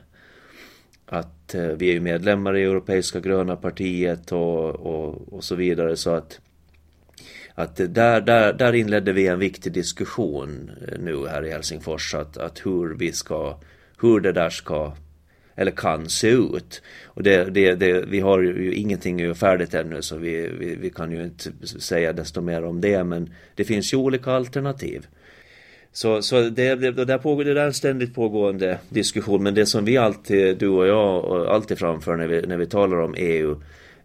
Att 1.05 1.55
eh, 1.55 1.67
vi 1.67 1.95
är 1.95 1.99
medlemmar 1.99 2.57
i 2.57 2.63
Europeiska 2.63 3.19
gröna 3.19 3.55
partiet 3.55 4.31
och, 4.31 4.69
och, 4.69 5.33
och 5.33 5.43
så 5.43 5.55
vidare 5.55 5.95
så 5.95 6.09
att 6.09 6.39
att 7.60 7.76
där, 7.76 8.22
där, 8.22 8.54
där 8.54 8.74
inledde 8.74 9.13
vi 9.13 9.28
en 9.28 9.39
viktig 9.39 9.74
diskussion 9.74 10.72
eh, 10.88 11.00
nu 11.00 11.28
här 11.28 11.45
i 11.45 11.52
Helsingfors 11.52 12.15
att, 12.15 12.38
att 12.38 12.65
hur 12.65 12.95
vi 12.98 13.12
ska, 13.12 13.60
hur 14.02 14.19
det 14.19 14.32
där 14.32 14.50
ska 14.50 14.93
eller 15.56 15.72
kan 15.72 16.10
se 16.10 16.30
ut. 16.30 16.82
Och 17.06 17.24
det, 17.24 17.43
det, 17.43 17.76
det, 17.76 18.06
vi 18.08 18.19
har 18.19 18.39
ju 18.39 18.74
ingenting 18.74 19.36
färdigt 19.36 19.74
ännu 19.74 20.02
så 20.02 20.17
vi, 20.17 20.48
vi, 20.60 20.76
vi 20.76 20.89
kan 20.89 21.12
ju 21.12 21.24
inte 21.24 21.52
säga 21.65 22.13
desto 22.13 22.41
mer 22.41 22.63
om 22.63 22.82
det 22.82 23.04
men 23.04 23.34
det 23.56 23.63
finns 23.63 23.93
ju 23.93 23.98
olika 23.98 24.32
alternativ. 24.32 25.08
Så, 25.91 26.22
så 26.22 26.41
det, 26.41 26.76
det, 26.76 26.91
det, 26.91 27.06
där 27.06 27.17
pågår, 27.17 27.43
det 27.43 27.54
där 27.54 27.62
är 27.62 27.67
en 27.67 27.74
ständigt 27.74 28.15
pågående 28.15 28.80
diskussion 28.89 29.43
men 29.43 29.54
det 29.54 29.65
som 29.65 29.86
vi 29.86 29.98
alltid, 29.98 30.58
du 30.58 30.67
och 30.67 30.88
jag, 30.88 31.26
alltid 31.48 31.80
framför 31.80 32.15
när 32.15 32.28
vi, 32.28 32.41
när 32.41 32.58
vi 32.58 32.65
talar 32.65 32.98
om 32.98 33.15
EU 33.17 33.56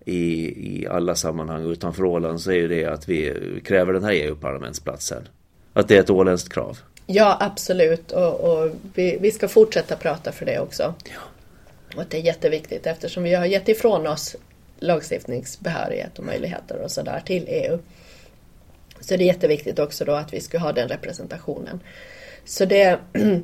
i, 0.05 0.47
i 0.83 0.87
alla 0.87 1.15
sammanhang 1.15 1.71
utanför 1.71 2.05
Åland 2.05 2.41
så 2.41 2.51
är 2.51 2.57
ju 2.57 2.69
det 2.69 2.85
att 2.85 3.09
vi 3.09 3.33
kräver 3.65 3.93
den 3.93 4.05
här 4.05 4.13
EU-parlamentsplatsen. 4.13 5.29
Att 5.73 5.89
det 5.89 5.97
är 5.97 6.01
ett 6.01 6.11
åländskt 6.11 6.53
krav. 6.53 6.79
Ja, 7.07 7.37
absolut. 7.41 8.13
Och, 8.13 8.41
och 8.41 8.71
vi, 8.95 9.19
vi, 9.21 9.31
ska 9.31 9.49
fortsätta 9.49 9.97
prata 9.97 10.33
för 10.33 10.47
det 10.47 10.61
också. 10.61 10.95
Ja. 11.05 11.21
Och 11.97 12.03
att 12.03 12.11
det 12.11 12.19
är 12.19 12.23
jätteviktigt 12.23 12.87
eftersom 12.87 13.23
vi 13.23 13.35
har 13.35 13.47
gett 13.47 13.69
ifrån 13.69 14.07
oss 14.07 14.37
lagstiftningsbehörighet 14.79 16.19
och 16.19 16.25
möjligheter 16.25 16.77
och 16.83 16.91
sådär 16.91 17.23
till 17.27 17.45
EU. 17.49 17.79
Så 19.01 19.17
det 19.17 19.25
är 19.25 19.27
jätteviktigt 19.27 19.79
också 19.79 20.05
då 20.05 20.13
att 20.13 20.33
vi 20.33 20.41
ska 20.41 20.59
ha 20.59 20.73
den 20.73 20.89
representationen. 20.89 21.81
Så 22.45 22.65
det 22.65 22.99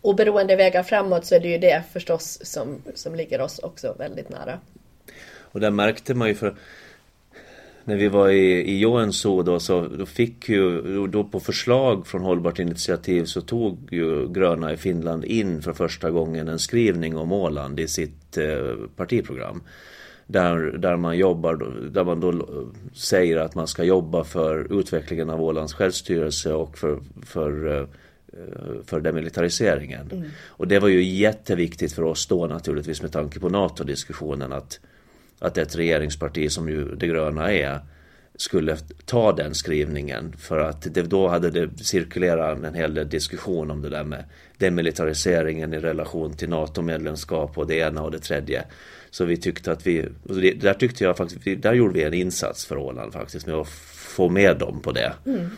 oberoende 0.00 0.56
vägar 0.56 0.82
framåt 0.82 1.26
så 1.26 1.34
är 1.34 1.40
det 1.40 1.48
ju 1.48 1.58
det 1.58 1.82
förstås 1.92 2.38
som, 2.42 2.82
som 2.94 3.14
ligger 3.14 3.40
oss 3.40 3.58
också 3.58 3.94
väldigt 3.98 4.28
nära. 4.28 4.58
Och 5.52 5.60
där 5.60 5.70
märkte 5.70 6.14
man 6.14 6.28
ju 6.28 6.34
för 6.34 6.54
när 7.88 7.96
vi 7.96 8.08
var 8.08 8.28
i, 8.28 8.70
i 8.70 8.78
Joensuu 8.78 9.42
då 9.42 9.60
så 9.60 9.88
då 9.88 10.06
fick 10.06 10.48
ju, 10.48 11.06
då 11.06 11.24
på 11.24 11.40
förslag 11.40 12.06
från 12.06 12.22
Hållbart 12.22 12.58
initiativ 12.58 13.24
så 13.24 13.40
tog 13.40 13.92
ju 13.92 14.28
Gröna 14.28 14.72
i 14.72 14.76
Finland 14.76 15.24
in 15.24 15.62
för 15.62 15.72
första 15.72 16.10
gången 16.10 16.48
en 16.48 16.58
skrivning 16.58 17.16
om 17.16 17.32
Åland 17.32 17.80
i 17.80 17.88
sitt 17.88 18.36
eh, 18.36 18.74
partiprogram. 18.96 19.62
Där, 20.26 20.56
där 20.56 20.96
man 20.96 21.18
jobbar, 21.18 21.54
där 21.90 22.04
man 22.04 22.20
då 22.20 22.48
säger 22.94 23.36
att 23.36 23.54
man 23.54 23.66
ska 23.66 23.84
jobba 23.84 24.24
för 24.24 24.80
utvecklingen 24.80 25.30
av 25.30 25.42
Ålands 25.42 25.74
självstyrelse 25.74 26.52
och 26.52 26.78
för, 26.78 26.98
för 27.26 27.80
eh, 27.80 27.86
för 28.84 29.00
demilitariseringen. 29.00 30.10
Mm. 30.12 30.30
Och 30.46 30.68
det 30.68 30.78
var 30.78 30.88
ju 30.88 31.02
jätteviktigt 31.02 31.92
för 31.92 32.02
oss 32.02 32.26
då 32.26 32.46
naturligtvis 32.46 33.02
med 33.02 33.12
tanke 33.12 33.40
på 33.40 33.48
NATO-diskussionen 33.48 34.52
att 34.52 34.80
att 35.38 35.58
ett 35.58 35.76
regeringsparti 35.76 36.50
som 36.50 36.68
ju 36.68 36.94
det 36.94 37.06
gröna 37.06 37.52
är 37.52 37.80
skulle 38.36 38.76
ta 39.04 39.32
den 39.32 39.54
skrivningen 39.54 40.32
för 40.38 40.58
att 40.58 40.94
det, 40.94 41.02
då 41.02 41.28
hade 41.28 41.50
det 41.50 41.84
cirkulerat 41.84 42.64
en 42.64 42.74
hel 42.74 42.94
del 42.94 43.08
diskussion 43.08 43.70
om 43.70 43.82
det 43.82 43.88
där 43.88 44.04
med 44.04 44.24
demilitariseringen 44.58 45.74
i 45.74 45.78
relation 45.78 46.32
till 46.32 46.48
NATO-medlemskap 46.48 47.58
och 47.58 47.66
det 47.66 47.74
ena 47.74 48.02
och 48.02 48.10
det 48.10 48.18
tredje. 48.18 48.64
Så 49.10 49.24
vi 49.24 49.36
tyckte 49.36 49.72
att 49.72 49.86
vi, 49.86 50.08
där 50.60 50.74
tyckte 50.74 51.04
jag 51.04 51.16
faktiskt, 51.16 51.62
där 51.62 51.72
gjorde 51.72 51.94
vi 51.94 52.02
en 52.02 52.14
insats 52.14 52.66
för 52.66 52.76
Åland 52.76 53.12
faktiskt 53.12 53.46
med 53.46 53.54
att 53.54 53.68
få 53.68 54.28
med 54.28 54.58
dem 54.58 54.80
på 54.80 54.92
det. 54.92 55.12
Mm. 55.26 55.50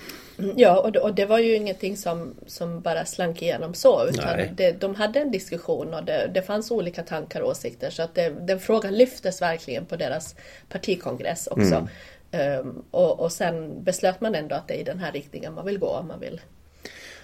Ja, 0.56 0.80
och 0.80 0.92
det, 0.92 0.98
och 1.00 1.14
det, 1.14 1.26
var 1.26 1.38
ju 1.38 1.54
ingenting 1.54 1.96
som, 1.96 2.34
som 2.46 2.80
bara 2.80 3.04
slank 3.04 3.42
igenom 3.42 3.74
så. 3.74 4.08
Utan 4.08 4.38
det, 4.56 4.80
de 4.80 4.94
hade 4.94 5.20
en 5.20 5.30
diskussion 5.30 5.94
och 5.94 6.04
det, 6.04 6.30
det 6.34 6.42
fanns 6.42 6.70
olika 6.70 7.02
tankar 7.02 7.40
och 7.40 7.50
åsikter. 7.50 7.90
Så 7.90 8.02
att 8.02 8.14
den 8.40 8.60
frågan 8.60 8.94
lyftes 8.94 9.42
verkligen 9.42 9.86
på 9.86 9.96
deras 9.96 10.34
partikongress 10.68 11.46
också. 11.46 11.74
Mm. 11.74 11.88
Um, 12.32 12.84
och, 12.90 13.20
och 13.20 13.32
sen 13.32 13.84
beslöt 13.84 14.20
man 14.20 14.34
ändå 14.34 14.54
att 14.54 14.68
det 14.68 14.74
är 14.74 14.78
i 14.78 14.84
den 14.84 14.98
här 14.98 15.12
riktningen 15.12 15.54
man 15.54 15.66
vill 15.66 15.78
gå 15.78 15.88
om 15.88 16.08
man 16.08 16.20
vill. 16.20 16.40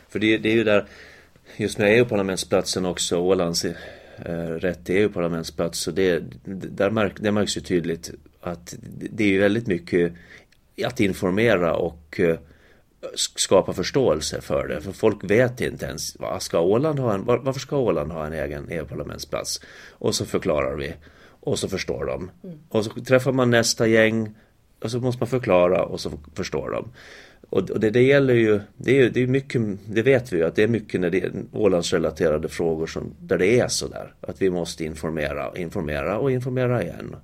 För 0.09 0.19
det, 0.19 0.39
det 0.39 0.49
är 0.49 0.55
ju 0.55 0.65
där, 0.65 0.87
just 1.57 1.79
med 1.79 1.99
EU-parlamentsplatsen 1.99 2.87
också, 2.87 3.19
Ålands 3.19 3.65
eh, 3.65 3.75
rätt 4.37 4.85
till 4.85 4.97
EU-parlamentsplats. 4.97 5.79
Så 5.79 5.91
det, 5.91 6.23
där 6.45 6.91
märk, 6.91 7.13
det 7.21 7.33
märks 7.33 7.57
ju 7.57 7.61
tydligt 7.61 8.11
att 8.41 8.75
det 9.11 9.25
är 9.25 9.29
ju 9.29 9.41
väldigt 9.41 9.67
mycket 9.67 10.13
att 10.85 11.01
informera 11.01 11.75
och 11.75 12.21
eh, 12.21 12.37
skapa 13.15 13.73
förståelse 13.73 14.41
för 14.41 14.69
det. 14.69 14.81
För 14.81 14.93
folk 14.93 15.31
vet 15.31 15.61
inte 15.61 15.87
ens, 15.87 16.17
vad 16.19 16.43
ska 16.43 16.61
Åland 16.61 16.99
ha 16.99 17.15
en, 17.15 17.25
varför 17.25 17.61
ska 17.61 17.77
Åland 17.77 18.13
ha 18.13 18.27
en 18.27 18.33
egen 18.33 18.69
EU-parlamentsplats? 18.71 19.61
Och 19.91 20.15
så 20.15 20.25
förklarar 20.25 20.77
vi. 20.77 20.95
Och 21.41 21.59
så 21.59 21.69
förstår 21.69 22.05
de. 22.07 22.31
Mm. 22.45 22.59
Och 22.69 22.85
så 22.85 22.91
träffar 22.91 23.33
man 23.33 23.51
nästa 23.51 23.87
gäng 23.87 24.35
och 24.83 24.91
så 24.91 25.01
måste 25.01 25.23
man 25.23 25.29
förklara 25.29 25.85
och 25.85 26.01
så 26.01 26.11
förstår 26.35 26.71
de. 26.71 26.93
Och 27.51 27.81
det, 27.81 27.91
det 27.91 28.03
gäller 28.03 28.35
ju, 28.35 28.61
det 28.77 29.01
är, 29.01 29.11
det 29.11 29.23
är 29.23 29.27
mycket, 29.27 29.63
det 29.87 30.03
vet 30.03 30.33
vi 30.33 30.37
ju 30.37 30.45
att 30.45 30.57
det 30.57 30.63
är 30.63 30.69
mycket 30.69 31.01
när 31.01 31.11
det 31.11 31.21
är 31.21 31.33
Ålandsrelaterade 31.53 32.49
frågor 32.49 32.87
som, 32.87 33.15
där 33.21 33.39
det 33.39 33.61
är 33.61 33.69
sådär. 33.69 34.15
Att 34.21 34.43
vi 34.43 34.51
måste 34.51 34.85
informera, 34.85 35.57
informera 35.57 36.19
och 36.19 36.31
informera 36.31 36.83
igen. 36.83 37.17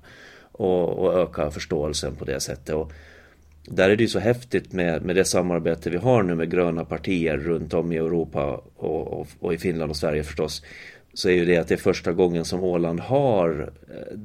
Och, 0.51 0.99
och 0.99 1.13
öka 1.13 1.51
förståelsen 1.51 2.15
på 2.15 2.25
det 2.25 2.39
sättet. 2.39 2.75
Och, 2.75 2.91
där 3.65 3.89
är 3.89 3.95
det 3.95 4.03
ju 4.03 4.09
så 4.09 4.19
häftigt 4.19 4.73
med, 4.73 5.05
med 5.05 5.15
det 5.15 5.25
samarbete 5.25 5.89
vi 5.89 5.97
har 5.97 6.23
nu 6.23 6.35
med 6.35 6.51
gröna 6.51 6.85
partier 6.85 7.37
runt 7.37 7.73
om 7.73 7.91
i 7.91 7.97
Europa 7.97 8.63
och, 8.75 9.19
och, 9.19 9.27
och 9.39 9.53
i 9.53 9.57
Finland 9.57 9.89
och 9.89 9.97
Sverige 9.97 10.23
förstås 10.23 10.63
så 11.13 11.29
är 11.29 11.33
ju 11.33 11.45
det 11.45 11.57
att 11.57 11.67
det 11.67 11.73
är 11.73 11.77
första 11.77 12.11
gången 12.11 12.45
som 12.45 12.63
Åland 12.63 12.99
har 12.99 13.71
eh, 13.89 14.17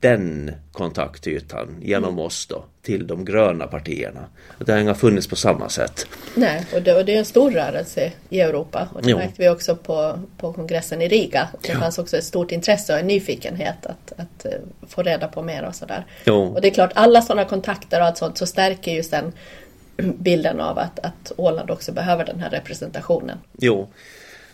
den 0.00 0.52
kontaktytan 0.72 1.76
genom 1.82 2.12
mm. 2.12 2.24
oss 2.24 2.46
då 2.46 2.64
till 2.82 3.06
de 3.06 3.24
gröna 3.24 3.66
partierna. 3.66 4.24
Det 4.58 4.72
har 4.72 4.78
inte 4.78 4.94
funnits 4.94 5.26
på 5.26 5.36
samma 5.36 5.68
sätt. 5.68 6.06
Nej, 6.34 6.66
och 6.74 6.82
det, 6.82 6.94
och 6.94 7.04
det 7.04 7.14
är 7.14 7.18
en 7.18 7.24
stor 7.24 7.50
rörelse 7.50 8.12
i 8.28 8.40
Europa 8.40 8.88
och 8.94 9.02
det 9.02 9.10
jo. 9.10 9.16
märkte 9.16 9.42
vi 9.42 9.48
också 9.48 9.76
på, 9.76 10.18
på 10.38 10.52
kongressen 10.52 11.02
i 11.02 11.08
Riga. 11.08 11.48
Det 11.62 11.72
ja. 11.72 11.78
fanns 11.78 11.98
också 11.98 12.16
ett 12.16 12.24
stort 12.24 12.52
intresse 12.52 12.92
och 12.92 12.98
en 12.98 13.06
nyfikenhet 13.06 13.86
att, 13.86 14.12
att 14.16 14.46
uh, 14.46 14.52
få 14.88 15.02
reda 15.02 15.28
på 15.28 15.42
mer 15.42 15.64
och 15.64 15.74
sådär. 15.74 16.06
Och 16.26 16.60
det 16.60 16.68
är 16.68 16.74
klart, 16.74 16.92
alla 16.94 17.22
sådana 17.22 17.44
kontakter 17.44 18.00
och 18.00 18.06
allt 18.06 18.18
sånt 18.18 18.38
så 18.38 18.46
stärker 18.46 18.92
ju 18.92 19.02
sen 19.02 19.32
bilden 19.96 20.60
av 20.60 20.78
att, 20.78 20.98
att 20.98 21.32
Åland 21.36 21.70
också 21.70 21.92
behöver 21.92 22.24
den 22.24 22.40
här 22.40 22.50
representationen. 22.50 23.38
Jo. 23.58 23.88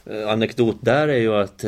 Eh, 0.04 0.28
anekdot 0.28 0.76
där 0.80 1.08
är 1.08 1.18
ju 1.18 1.34
att 1.34 1.64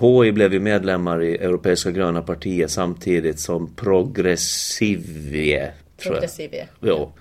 HI 0.00 0.28
eh, 0.28 0.34
blev 0.34 0.52
ju 0.52 0.60
medlemmar 0.60 1.22
i 1.22 1.34
Europeiska 1.34 1.90
gröna 1.90 2.22
partiet 2.22 2.70
samtidigt 2.70 3.38
som 3.38 3.74
Progressivie. 3.74 5.72
Progressivie. 5.96 6.68
Jo. 6.80 7.12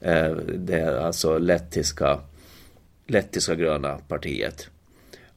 Eh, 0.00 0.32
det 0.54 0.80
är 0.80 0.96
alltså 0.96 1.38
lettiska, 1.38 2.18
lettiska 3.06 3.54
gröna 3.54 3.98
partiet. 4.08 4.68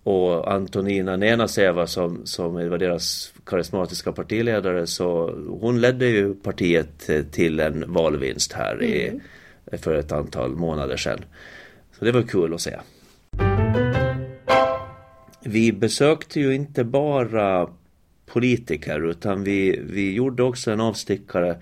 Och 0.03 0.51
Antonina 0.51 1.17
Nenaseva 1.17 1.87
som, 1.87 2.25
som 2.25 2.69
var 2.69 2.77
deras 2.77 3.33
karismatiska 3.45 4.11
partiledare 4.11 4.87
så 4.87 5.35
hon 5.61 5.81
ledde 5.81 6.05
ju 6.05 6.33
partiet 6.33 7.09
till 7.31 7.59
en 7.59 7.93
valvinst 7.93 8.53
här 8.53 8.83
i, 8.83 9.07
mm. 9.07 9.21
för 9.71 9.93
ett 9.93 10.11
antal 10.11 10.55
månader 10.55 10.97
sedan. 10.97 11.25
Så 11.99 12.05
det 12.05 12.11
var 12.11 12.21
kul 12.21 12.53
att 12.53 12.61
se. 12.61 12.75
Vi 15.47 15.71
besökte 15.71 16.39
ju 16.39 16.55
inte 16.55 16.83
bara 16.83 17.69
politiker 18.25 19.09
utan 19.09 19.43
vi, 19.43 19.79
vi 19.89 20.13
gjorde 20.13 20.43
också 20.43 20.71
en 20.71 20.81
avstickare 20.81 21.55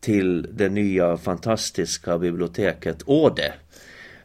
till 0.00 0.46
det 0.52 0.68
nya 0.68 1.16
fantastiska 1.16 2.18
biblioteket 2.18 3.02
Åde. 3.06 3.52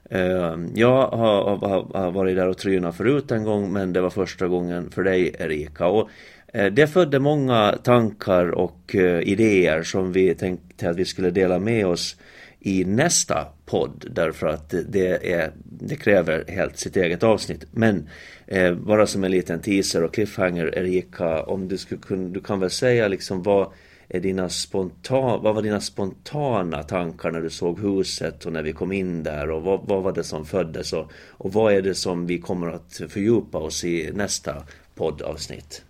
Ehm, 0.09 0.71
jag 0.75 1.07
har, 1.07 1.57
har, 1.93 2.11
varit 2.11 2.35
där 2.35 2.47
och 2.47 2.57
trynat 2.57 2.97
förut 2.97 3.31
en 3.31 3.43
gång 3.43 3.73
men 3.73 3.93
det 3.93 4.01
var 4.01 4.09
första 4.09 4.47
gången 4.47 4.91
för 4.91 5.03
dig 5.03 5.35
Erika. 5.39 5.87
Och 5.87 6.09
eh, 6.53 6.73
det 6.73 6.87
födde 6.87 7.19
många 7.19 7.77
tankar 7.83 8.51
och 8.51 8.95
eh, 8.95 9.21
idéer 9.21 9.83
som 9.83 10.11
vi 10.11 10.35
tänkte 10.35 10.89
att 10.89 10.97
vi 10.97 11.05
skulle 11.05 11.29
dela 11.29 11.59
med 11.59 11.87
oss 11.87 12.17
i 12.65 12.85
nästa 12.85 13.47
podd 13.65 14.05
därför 14.11 14.47
att 14.47 14.73
det, 14.87 15.31
är, 15.33 15.51
det 15.63 15.95
kräver 15.95 16.45
helt 16.47 16.77
sitt 16.77 16.97
eget 16.97 17.23
avsnitt. 17.23 17.65
Men 17.71 18.09
eh, 18.47 18.75
bara 18.75 19.07
som 19.07 19.23
en 19.23 19.31
liten 19.31 19.59
teaser 19.59 20.03
och 20.03 20.13
cliffhanger 20.13 20.77
Erika, 20.77 21.43
om 21.43 21.67
du, 21.67 21.77
skulle 21.77 22.01
kunna, 22.01 22.29
du 22.29 22.41
kan 22.41 22.59
väl 22.59 22.69
säga 22.69 23.07
liksom 23.07 23.43
vad 23.43 23.71
är 24.07 24.19
dina 24.19 24.49
spontan, 24.49 25.43
vad 25.43 25.55
var 25.55 25.61
dina 25.61 25.81
spontana 25.81 26.83
tankar 26.83 27.31
när 27.31 27.41
du 27.41 27.49
såg 27.49 27.79
huset 27.79 28.45
och 28.45 28.53
när 28.53 28.63
vi 28.63 28.73
kom 28.73 28.91
in 28.91 29.23
där 29.23 29.49
och 29.49 29.61
vad, 29.61 29.87
vad 29.87 30.03
var 30.03 30.11
det 30.11 30.23
som 30.23 30.45
föddes 30.45 30.93
och, 30.93 31.11
och 31.29 31.53
vad 31.53 31.73
är 31.73 31.81
det 31.81 31.95
som 31.95 32.27
vi 32.27 32.37
kommer 32.37 32.67
att 32.67 33.01
fördjupa 33.09 33.57
oss 33.57 33.83
i 33.83 34.11
nästa 34.13 34.63
poddavsnitt? 34.95 35.83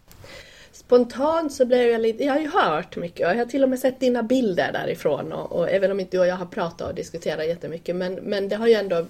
Spontant 0.85 1.53
så 1.53 1.65
blev 1.65 1.91
jag 1.91 2.01
lite, 2.01 2.23
jag 2.23 2.33
har 2.33 2.39
ju 2.39 2.49
hört 2.49 2.95
mycket 2.95 3.27
och 3.27 3.33
jag 3.33 3.37
har 3.37 3.45
till 3.45 3.63
och 3.63 3.69
med 3.69 3.79
sett 3.79 3.99
dina 3.99 4.23
bilder 4.23 4.71
därifrån 4.71 5.33
och, 5.33 5.51
och 5.51 5.69
även 5.69 5.91
om 5.91 5.99
inte 5.99 6.17
du 6.17 6.19
och 6.19 6.27
jag 6.27 6.35
har 6.35 6.45
pratat 6.45 6.87
och 6.89 6.95
diskuterat 6.95 7.47
jättemycket 7.47 7.95
men, 7.95 8.13
men 8.13 8.49
det 8.49 8.55
har 8.55 8.67
ju 8.67 8.73
ändå, 8.73 9.05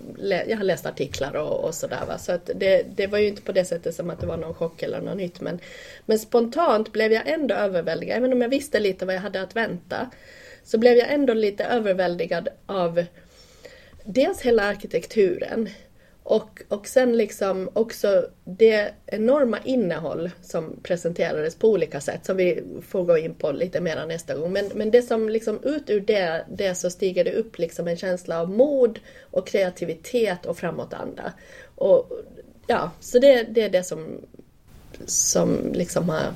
jag 0.48 0.58
har 0.58 0.64
läst 0.64 0.86
artiklar 0.86 1.36
och, 1.36 1.66
och 1.66 1.76
sådär 1.76 2.06
va. 2.08 2.18
Så 2.18 2.32
att 2.32 2.50
det, 2.56 2.86
det 2.96 3.08
var 3.08 3.18
ju 3.18 3.28
inte 3.28 3.42
på 3.42 3.52
det 3.52 3.66
sättet 3.66 3.96
som 3.96 4.10
att 4.10 4.20
det 4.20 4.28
var 4.28 4.38
någon 4.38 4.54
chock 4.54 4.84
eller 4.84 5.02
något 5.02 5.18
nytt 5.18 5.42
men, 5.42 5.60
men 6.06 6.20
spontant 6.20 6.92
blev 6.92 7.12
jag 7.12 7.28
ändå 7.28 7.56
överväldigad, 7.56 8.18
även 8.18 8.34
om 8.34 8.42
jag 8.42 8.50
visste 8.50 8.80
lite 8.80 9.06
vad 9.06 9.16
jag 9.16 9.22
hade 9.22 9.42
att 9.42 9.56
vänta 9.56 10.10
så 10.64 10.78
blev 10.78 10.98
jag 10.98 11.12
ändå 11.14 11.34
lite 11.34 11.64
överväldigad 11.64 12.50
av 12.66 13.06
dels 14.04 14.42
hela 14.42 14.64
arkitekturen 14.64 15.70
och, 16.24 16.62
och 16.68 16.88
sen 16.88 17.18
liksom 17.18 17.70
också 17.74 18.28
det 18.44 18.94
enorma 19.06 19.60
innehåll 19.64 20.32
som 20.42 20.80
presenterades 20.84 21.56
på 21.56 21.70
olika 21.70 22.02
sätt 22.02 22.26
som 22.26 22.38
vi 22.38 22.64
får 22.88 23.04
gå 23.04 23.18
in 23.18 23.36
på 23.36 23.52
lite 23.52 23.82
mer 23.82 24.06
nästa 24.06 24.36
gång. 24.36 24.54
Men, 24.54 24.72
men 24.76 24.92
det 24.92 25.02
som 25.02 25.30
liksom 25.30 25.60
ut 25.64 25.90
ur 25.90 26.00
det, 26.00 26.46
det 26.50 26.76
så 26.76 26.90
stiger 26.90 27.24
det 27.24 27.34
upp 27.34 27.60
liksom 27.60 27.88
en 27.88 27.98
känsla 27.98 28.42
av 28.42 28.50
mod 28.50 29.00
och 29.22 29.48
kreativitet 29.48 30.46
och 30.46 30.58
framåtanda. 30.58 31.34
Och 31.76 32.12
ja, 32.68 32.92
så 33.00 33.20
det, 33.20 33.44
det 33.44 33.62
är 33.62 33.70
det 33.70 33.84
som, 33.84 34.22
som 35.06 35.72
liksom 35.74 36.10
har 36.10 36.34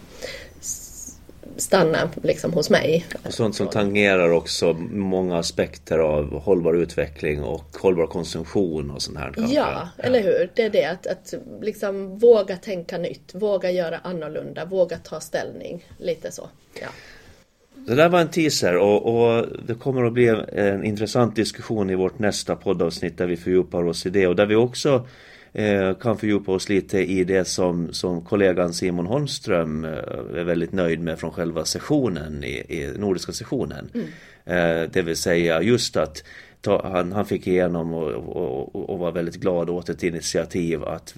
stanna 1.57 2.09
liksom 2.23 2.53
hos 2.53 2.69
mig. 2.69 3.05
Sånt 3.29 3.55
som 3.55 3.67
tangerar 3.67 4.31
också 4.31 4.73
många 4.91 5.37
aspekter 5.37 5.99
av 5.99 6.39
hållbar 6.39 6.73
utveckling 6.73 7.43
och 7.43 7.77
hållbar 7.81 8.07
konsumtion 8.07 8.91
och 8.91 9.01
sånt 9.01 9.17
här. 9.17 9.31
Kanske. 9.31 9.55
Ja, 9.55 9.89
eller 9.97 10.21
hur. 10.21 10.51
Det 10.55 10.61
är 10.61 10.69
det 10.69 10.85
att, 10.85 11.07
att 11.07 11.33
liksom 11.61 12.17
våga 12.19 12.57
tänka 12.57 12.97
nytt, 12.97 13.31
våga 13.33 13.71
göra 13.71 13.97
annorlunda, 13.97 14.65
våga 14.65 14.97
ta 14.97 15.19
ställning. 15.19 15.85
Lite 15.97 16.31
så. 16.31 16.49
Ja. 16.81 16.87
Det 17.87 17.95
där 17.95 18.09
var 18.09 18.19
en 18.19 18.29
teaser 18.29 18.77
och, 18.77 19.05
och, 19.05 19.45
det 19.67 19.73
kommer 19.73 20.03
att 20.03 20.13
bli 20.13 20.27
en 20.53 20.83
intressant 20.83 21.35
diskussion 21.35 21.89
i 21.89 21.95
vårt 21.95 22.19
nästa 22.19 22.55
poddavsnitt 22.55 23.17
där 23.17 23.27
vi 23.27 23.37
fördjupar 23.37 23.83
oss 23.83 24.05
i 24.05 24.09
det 24.09 24.27
och 24.27 24.35
där 24.35 24.45
vi 24.45 24.55
också 24.55 25.07
kan 26.01 26.17
fördjupa 26.17 26.51
oss 26.51 26.69
lite 26.69 26.99
i 26.99 27.23
det 27.23 27.45
som, 27.45 27.93
som 27.93 28.21
kollegan 28.21 28.73
Simon 28.73 29.05
Holmström 29.05 29.86
eh, 29.86 29.91
är 30.36 30.43
väldigt 30.43 30.71
nöjd 30.71 30.99
med 30.99 31.19
från 31.19 31.31
själva 31.31 31.65
sessionen 31.65 32.43
i, 32.43 32.65
i 32.69 32.93
nordiska 32.97 33.31
sessionen. 33.31 33.89
Mm. 33.93 34.07
Eh, 34.45 34.89
det 34.89 35.01
vill 35.01 35.17
säga 35.17 35.62
just 35.62 35.97
att 35.97 36.23
ta, 36.62 36.88
han, 36.88 37.12
han 37.12 37.25
fick 37.25 37.47
igenom 37.47 37.93
och, 37.93 38.12
och, 38.12 38.89
och 38.89 38.99
var 38.99 39.12
väldigt 39.12 39.36
glad 39.36 39.69
åt 39.69 39.89
ett 39.89 40.03
initiativ 40.03 40.83
att, 40.83 41.15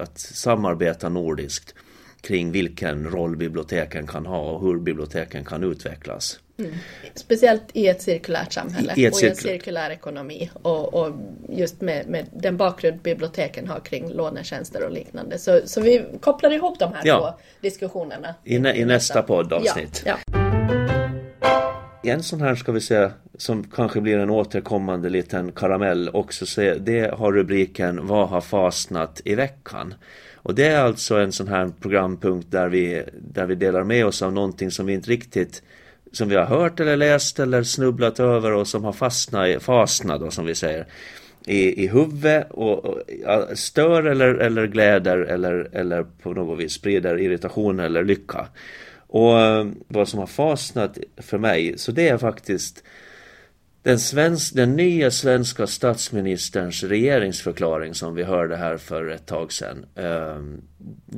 att 0.00 0.18
samarbeta 0.18 1.08
nordiskt 1.08 1.74
kring 2.22 2.52
vilken 2.52 3.10
roll 3.10 3.36
biblioteken 3.36 4.06
kan 4.06 4.26
ha 4.26 4.40
och 4.40 4.60
hur 4.60 4.78
biblioteken 4.78 5.44
kan 5.44 5.64
utvecklas. 5.64 6.38
Mm. 6.58 6.72
Speciellt 7.14 7.62
i 7.72 7.88
ett 7.88 8.02
cirkulärt 8.02 8.52
samhälle 8.52 8.94
I, 8.96 9.06
i 9.06 9.10
och 9.10 9.22
i 9.22 9.28
en 9.28 9.36
cirkulär 9.36 9.90
ekonomi 9.90 10.50
och, 10.54 10.94
och 10.94 11.12
just 11.48 11.80
med, 11.80 12.08
med, 12.08 12.26
den 12.32 12.56
bakgrund 12.56 13.02
biblioteken 13.02 13.68
har 13.68 13.80
kring 13.80 14.12
lånetjänster 14.12 14.84
och 14.84 14.92
liknande. 14.92 15.38
Så, 15.38 15.60
så 15.64 15.80
vi 15.80 16.04
kopplar 16.20 16.50
ihop 16.50 16.78
de 16.78 16.92
här 16.92 17.02
ja. 17.04 17.18
två 17.18 17.44
diskussionerna. 17.60 18.34
I, 18.44 18.58
nä, 18.58 18.74
i 18.74 18.84
nästa 18.84 19.22
poddavsnitt. 19.22 20.02
Ja, 20.06 20.16
ja. 20.26 20.38
En 22.04 22.22
sån 22.22 22.40
här 22.40 22.54
ska 22.54 22.72
vi 22.72 22.80
säga 22.80 23.12
som 23.38 23.64
kanske 23.64 24.00
blir 24.00 24.18
en 24.18 24.30
återkommande 24.30 25.08
liten 25.08 25.52
karamell 25.52 26.10
också. 26.12 26.46
Så 26.46 26.60
det 26.60 27.14
har 27.14 27.32
rubriken 27.32 28.06
Vad 28.06 28.28
har 28.28 28.40
fastnat 28.40 29.20
i 29.24 29.34
veckan? 29.34 29.94
Och 30.42 30.54
det 30.54 30.66
är 30.66 30.80
alltså 30.84 31.16
en 31.16 31.32
sån 31.32 31.48
här 31.48 31.70
programpunkt 31.80 32.50
där 32.50 32.68
vi, 32.68 33.04
där 33.20 33.46
vi 33.46 33.54
delar 33.54 33.84
med 33.84 34.06
oss 34.06 34.22
av 34.22 34.32
någonting 34.32 34.70
som 34.70 34.86
vi 34.86 34.92
inte 34.92 35.10
riktigt 35.10 35.62
som 36.12 36.28
vi 36.28 36.36
har 36.36 36.44
hört 36.44 36.80
eller 36.80 36.96
läst 36.96 37.40
eller 37.40 37.62
snubblat 37.62 38.20
över 38.20 38.52
och 38.52 38.68
som 38.68 38.84
har 38.84 38.92
fastnat, 38.92 39.62
fastnat 39.62 40.20
då, 40.20 40.30
som 40.30 40.46
vi 40.46 40.54
säger 40.54 40.86
i, 41.46 41.84
i 41.84 41.88
huvudet 41.88 42.50
och, 42.50 42.84
och 42.84 43.02
stör 43.54 44.04
eller, 44.04 44.34
eller 44.34 44.66
gläder 44.66 45.18
eller, 45.18 45.68
eller 45.72 46.02
på 46.02 46.32
något 46.32 46.58
vis 46.58 46.72
sprider 46.72 47.20
irritation 47.20 47.80
eller 47.80 48.04
lycka. 48.04 48.46
Och 49.06 49.40
eh, 49.40 49.66
vad 49.88 50.08
som 50.08 50.18
har 50.18 50.26
fastnat 50.26 50.98
för 51.16 51.38
mig, 51.38 51.78
så 51.78 51.92
det 51.92 52.08
är 52.08 52.18
faktiskt 52.18 52.84
den, 53.82 53.98
svensk, 53.98 54.54
den 54.54 54.76
nya 54.76 55.10
svenska 55.10 55.66
statsministerns 55.66 56.82
regeringsförklaring 56.82 57.94
som 57.94 58.14
vi 58.14 58.22
hörde 58.22 58.56
här 58.56 58.76
för 58.76 59.08
ett 59.08 59.26
tag 59.26 59.52
sedan. 59.52 59.86
Eh, 59.94 60.42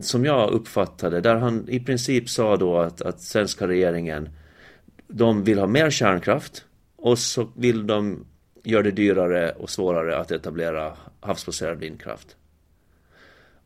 som 0.01 0.25
jag 0.25 0.51
uppfattade, 0.51 1.21
där 1.21 1.37
han 1.37 1.69
i 1.69 1.81
princip 1.81 2.29
sa 2.29 2.57
då 2.57 2.79
att, 2.79 3.03
att 3.03 3.21
svenska 3.21 3.69
regeringen 3.69 4.29
de 5.09 5.45
vill 5.45 5.59
ha 5.59 5.67
mer 5.67 5.91
kärnkraft 5.91 6.65
och 6.97 7.19
så 7.19 7.49
vill 7.57 7.87
de 7.87 8.27
göra 8.65 8.83
det 8.83 8.91
dyrare 8.91 9.51
och 9.51 9.71
svårare 9.71 10.19
att 10.19 10.31
etablera 10.31 10.93
havsbaserad 11.21 11.79
vindkraft. 11.79 12.37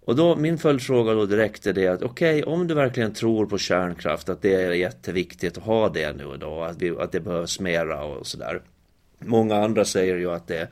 Och 0.00 0.16
då, 0.16 0.36
min 0.36 0.58
följdfråga 0.58 1.14
då 1.14 1.26
direkt 1.26 1.66
är 1.66 1.72
det 1.72 1.88
att 1.88 2.02
okej, 2.02 2.42
okay, 2.42 2.52
om 2.52 2.66
du 2.66 2.74
verkligen 2.74 3.12
tror 3.12 3.46
på 3.46 3.58
kärnkraft, 3.58 4.28
att 4.28 4.42
det 4.42 4.54
är 4.54 4.70
jätteviktigt 4.70 5.58
att 5.58 5.64
ha 5.64 5.88
det 5.88 6.12
nu 6.16 6.36
då, 6.40 6.62
att, 6.62 6.82
vi, 6.82 6.90
att 6.90 7.12
det 7.12 7.20
behövs 7.20 7.60
mera 7.60 8.04
och 8.04 8.26
sådär. 8.26 8.62
Många 9.18 9.56
andra 9.56 9.84
säger 9.84 10.16
ju 10.16 10.30
att 10.30 10.46
det 10.46 10.68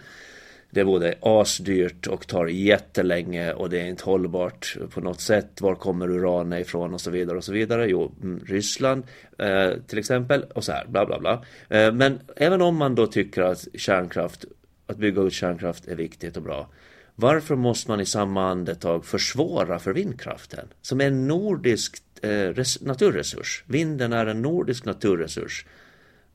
det 0.71 0.81
är 0.81 0.85
både 0.85 1.15
asdyrt 1.21 2.07
och 2.07 2.27
tar 2.27 2.47
jättelänge 2.47 3.53
och 3.53 3.71
det 3.71 3.81
är 3.81 3.87
inte 3.87 4.05
hållbart 4.05 4.77
på 4.91 5.01
något 5.01 5.21
sätt. 5.21 5.61
Var 5.61 5.75
kommer 5.75 6.11
uranet 6.11 6.67
ifrån 6.67 6.95
och 6.95 7.01
så 7.01 7.11
vidare 7.11 7.37
och 7.37 7.45
så 7.45 7.53
vidare. 7.53 7.87
Jo, 7.87 8.13
mm, 8.23 8.41
Ryssland 8.47 9.03
eh, 9.39 9.71
till 9.87 9.99
exempel 9.99 10.43
och 10.55 10.65
så 10.65 10.73
här 10.73 10.87
bla 10.87 11.07
bla 11.07 11.21
bla. 11.21 11.45
Eh, 11.69 11.93
men 11.93 12.21
även 12.37 12.63
om 12.63 12.77
man 12.77 12.95
då 12.95 13.07
tycker 13.07 13.43
att 13.43 13.69
kärnkraft, 13.75 14.45
att 14.87 14.97
bygga 14.97 15.23
ut 15.23 15.33
kärnkraft 15.33 15.89
är 15.89 15.97
viktigt 15.97 16.37
och 16.37 16.43
bra. 16.43 16.69
Varför 17.15 17.57
måste 17.57 17.91
man 17.91 18.01
i 18.01 18.07
samma 18.07 18.51
andetag 18.51 19.05
försvåra 19.05 19.79
för 19.79 19.93
vindkraften? 19.93 20.69
Som 20.83 21.01
är 21.01 21.07
en 21.07 21.29
nordisk 21.29 21.97
eh, 22.23 22.65
naturresurs. 22.81 23.65
Vinden 23.67 24.13
är 24.13 24.27
en 24.27 24.43
nordisk 24.43 24.85
naturresurs. 24.85 25.67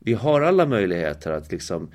Vi 0.04 0.14
har 0.14 0.42
alla 0.42 0.66
möjligheter 0.66 1.32
att 1.32 1.52
liksom 1.52 1.92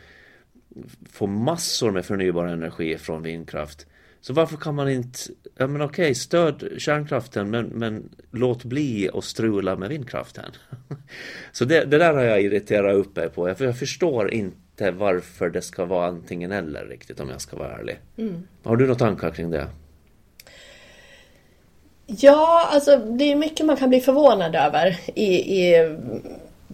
få 1.12 1.26
massor 1.26 1.90
med 1.90 2.06
förnybar 2.06 2.46
energi 2.46 2.98
från 2.98 3.22
vindkraft. 3.22 3.86
Så 4.20 4.32
varför 4.32 4.56
kan 4.56 4.74
man 4.74 4.88
inte, 4.88 5.18
ja 5.56 5.66
men 5.66 5.82
okej, 5.82 6.14
stöd 6.14 6.68
kärnkraften 6.78 7.50
men, 7.50 7.66
men 7.66 8.08
låt 8.30 8.64
bli 8.64 9.10
att 9.14 9.24
strula 9.24 9.76
med 9.76 9.88
vindkraften. 9.88 10.50
Så 11.52 11.64
det, 11.64 11.84
det, 11.84 11.98
där 11.98 12.14
har 12.14 12.22
jag 12.22 12.42
irriterat 12.42 12.94
upp 12.94 13.16
mig 13.16 13.28
på, 13.28 13.54
för 13.54 13.64
jag 13.64 13.78
förstår 13.78 14.34
inte 14.34 14.90
varför 14.90 15.50
det 15.50 15.62
ska 15.62 15.84
vara 15.84 16.06
antingen 16.06 16.52
eller 16.52 16.84
riktigt 16.84 17.20
om 17.20 17.28
jag 17.28 17.40
ska 17.40 17.56
vara 17.56 17.78
ärlig. 17.78 17.98
Mm. 18.16 18.42
Har 18.62 18.76
du 18.76 18.84
några 18.84 18.98
tankar 18.98 19.30
kring 19.30 19.50
det? 19.50 19.68
Ja, 22.06 22.68
alltså 22.72 22.96
det 22.96 23.32
är 23.32 23.36
mycket 23.36 23.66
man 23.66 23.76
kan 23.76 23.88
bli 23.88 24.00
förvånad 24.00 24.54
över 24.54 24.96
i, 25.14 25.62
i 25.62 25.96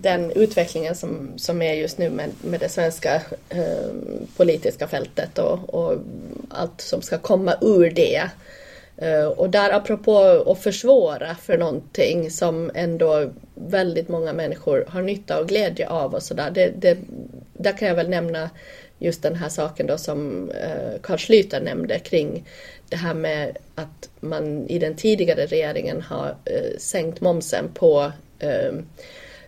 den 0.03 0.31
utvecklingen 0.31 0.95
som, 0.95 1.33
som 1.37 1.63
är 1.63 1.75
just 1.75 1.99
nu 1.99 2.11
med, 2.11 2.31
med 2.45 2.61
det 2.61 2.69
svenska 2.69 3.23
eh, 3.49 3.93
politiska 4.37 4.89
fältet 4.89 5.39
och, 5.39 5.75
och, 5.75 5.99
allt 6.49 6.81
som 6.81 7.03
ska 7.03 7.19
komma 7.19 7.55
ur 7.61 7.91
det. 7.91 8.31
Eh, 8.97 9.25
och 9.25 9.51
där 9.51 9.73
apropå 9.73 10.19
att 10.47 10.63
försvåra 10.63 11.35
för 11.35 11.59
någonting 11.59 12.31
som 12.31 12.71
ändå 12.75 13.31
väldigt 13.55 14.09
många 14.09 14.33
människor 14.33 14.85
har 14.89 15.03
nytta 15.03 15.41
och 15.41 15.49
glädje 15.49 15.89
av 15.89 16.15
och 16.15 16.23
sådär. 16.23 16.51
Det, 16.51 16.73
det, 16.79 16.99
där 17.53 17.79
kan 17.79 17.89
jag 17.89 17.95
väl 17.95 18.09
nämna 18.09 18.51
just 18.99 19.23
den 19.23 19.35
här 19.35 19.49
saken 19.49 19.87
då 19.87 19.99
som 19.99 20.51
eh, 20.51 21.01
Carl 21.03 21.19
Schlüter 21.19 21.61
nämnde 21.61 21.99
kring 21.99 22.45
det 22.89 22.97
här 22.97 23.15
med 23.15 23.59
att 23.75 24.11
man 24.21 24.67
i 24.69 24.79
den 24.79 24.97
tidigare 24.97 25.47
regeringen 25.47 26.03
har 26.03 26.37
eh, 26.45 26.79
sänkt 26.79 27.21
momsen 27.21 27.69
på 27.75 28.13
eh, 28.39 28.73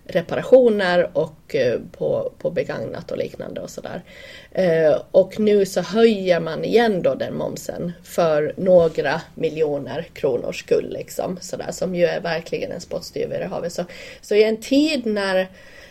reparationer 0.06 1.10
och 1.12 1.54
eh, 1.54 1.80
på, 1.92 2.32
på 2.38 2.50
begagnat 2.50 3.10
och 3.10 3.18
liknande 3.18 3.60
och 3.60 3.70
sådär. 3.70 4.02
Eh, 4.52 5.00
och 5.10 5.40
nu 5.40 5.66
så 5.66 5.80
höjer 5.80 6.40
man 6.40 6.64
igen 6.64 7.02
då 7.02 7.14
den 7.14 7.36
momsen 7.36 7.92
för 8.02 8.54
några 8.56 9.20
miljoner 9.34 10.06
kronors 10.12 10.60
skull 10.60 10.92
liksom 10.92 11.38
sådär 11.40 11.70
som 11.70 11.94
ju 11.94 12.04
är 12.04 12.20
verkligen 12.20 12.72
en 12.72 12.80
spottstyver 12.80 13.40
i 13.40 13.44
havet. 13.44 13.72
Så, 13.72 13.84
så 14.20 14.34
i 14.34 14.44
en 14.44 14.56
tid 14.56 15.06
när, 15.06 15.48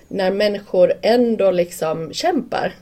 när 0.08 0.32
människor 0.32 0.94
ändå 1.02 1.52
liksom 1.52 2.14
kämpar 2.14 2.74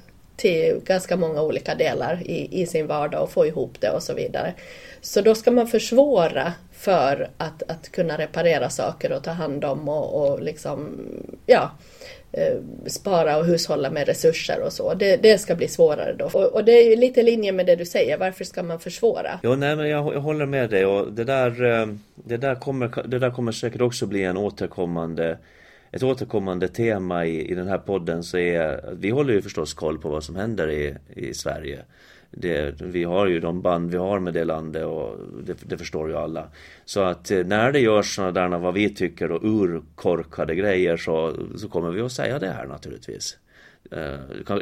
till 0.41 0.81
ganska 0.85 1.17
många 1.17 1.41
olika 1.41 1.75
delar 1.75 2.21
i, 2.25 2.61
i 2.61 2.65
sin 2.65 2.87
vardag 2.87 3.23
och 3.23 3.31
få 3.31 3.45
ihop 3.45 3.81
det 3.81 3.89
och 3.89 4.03
så 4.03 4.13
vidare. 4.13 4.53
Så 5.01 5.21
då 5.21 5.35
ska 5.35 5.51
man 5.51 5.67
försvåra 5.67 6.53
för 6.71 7.29
att, 7.37 7.63
att 7.67 7.91
kunna 7.91 8.17
reparera 8.17 8.69
saker 8.69 9.11
och 9.11 9.23
ta 9.23 9.31
hand 9.31 9.65
om 9.65 9.89
och, 9.89 10.31
och 10.31 10.41
liksom, 10.41 10.97
ja, 11.45 11.71
eh, 12.31 12.53
spara 12.87 13.37
och 13.37 13.45
hushålla 13.45 13.91
med 13.91 14.07
resurser 14.07 14.61
och 14.65 14.73
så. 14.73 14.93
Det, 14.93 15.17
det 15.17 15.37
ska 15.37 15.55
bli 15.55 15.67
svårare 15.67 16.13
då. 16.13 16.25
Och, 16.25 16.53
och, 16.53 16.65
det 16.65 16.71
är 16.71 16.89
ju 16.89 16.95
lite 16.95 17.19
i 17.19 17.23
linje 17.23 17.51
med 17.51 17.65
det 17.65 17.75
du 17.75 17.85
säger. 17.85 18.17
Varför 18.17 18.43
ska 18.43 18.63
man 18.63 18.79
försvåra? 18.79 19.39
Ja, 19.43 19.55
nej, 19.55 19.75
men 19.75 19.89
jag, 19.89 20.13
jag 20.13 20.21
håller 20.21 20.45
med 20.45 20.69
dig 20.69 20.85
och 20.85 21.13
det 21.13 21.23
där, 21.23 21.63
eh, 21.63 21.87
det, 22.15 22.37
där 22.37 22.55
kommer, 22.55 23.07
det 23.07 23.19
där 23.19 23.31
kommer 23.31 23.51
säkert 23.51 23.81
också 23.81 24.05
bli 24.05 24.23
en 24.23 24.37
återkommande 24.37 25.37
ett 25.91 26.03
återkommande 26.03 26.67
tema 26.67 27.25
i, 27.25 27.51
i 27.51 27.55
den 27.55 27.67
här 27.67 27.77
podden 27.77 28.23
så 28.23 28.37
är 28.37 28.93
vi 28.99 29.09
håller 29.09 29.33
ju 29.33 29.41
förstås 29.41 29.73
koll 29.73 29.97
på 29.97 30.09
vad 30.09 30.23
som 30.23 30.35
händer 30.35 30.69
i, 30.69 30.95
i 31.15 31.33
Sverige 31.33 31.83
det, 32.31 32.81
vi 32.81 33.03
har 33.03 33.27
ju 33.27 33.39
de 33.39 33.61
band 33.61 33.91
vi 33.91 33.97
har 33.97 34.19
med 34.19 34.33
det 34.33 34.43
landet 34.43 34.85
och 34.85 35.17
det, 35.43 35.57
det 35.63 35.77
förstår 35.77 36.09
ju 36.09 36.17
alla. 36.17 36.47
Så 36.85 37.01
att 37.01 37.31
eh, 37.31 37.45
när 37.45 37.71
det 37.71 37.79
görs 37.79 38.15
sådana 38.15 38.31
där 38.31 38.57
vad 38.57 38.73
vi 38.73 38.89
tycker 38.89 39.31
och 39.31 39.43
urkorkade 39.43 40.55
grejer 40.55 40.97
så, 40.97 41.35
så 41.55 41.69
kommer 41.69 41.91
vi 41.91 42.01
att 42.01 42.11
säga 42.11 42.39
det 42.39 42.47
här 42.47 42.65
naturligtvis. 42.65 43.37
Eh, 43.91 43.97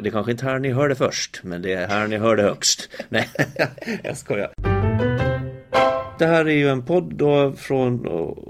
det 0.02 0.08
är 0.08 0.10
kanske 0.10 0.32
inte 0.32 0.44
här 0.44 0.58
ni 0.58 0.70
hör 0.70 0.88
det 0.88 0.94
först, 0.94 1.40
men 1.44 1.62
det 1.62 1.72
är 1.72 1.88
här 1.88 2.08
ni 2.08 2.16
hör 2.16 2.36
det 2.36 2.42
högst. 2.42 2.88
Nej, 3.08 3.28
jag 4.02 4.16
skojar 4.16 4.50
det 6.20 6.26
här 6.26 6.44
är 6.44 6.54
ju 6.54 6.68
en 6.68 6.82
podd 6.82 7.14
då 7.14 7.52
från, 7.52 8.06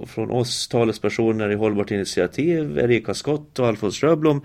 från 0.06 0.30
oss 0.30 0.68
talespersoner 0.68 1.50
i 1.50 1.54
Hållbart 1.54 1.90
initiativ, 1.90 2.78
Erika 2.78 3.14
Skott 3.14 3.58
och 3.58 3.66
Alfons 3.66 4.02
Röblom. 4.02 4.44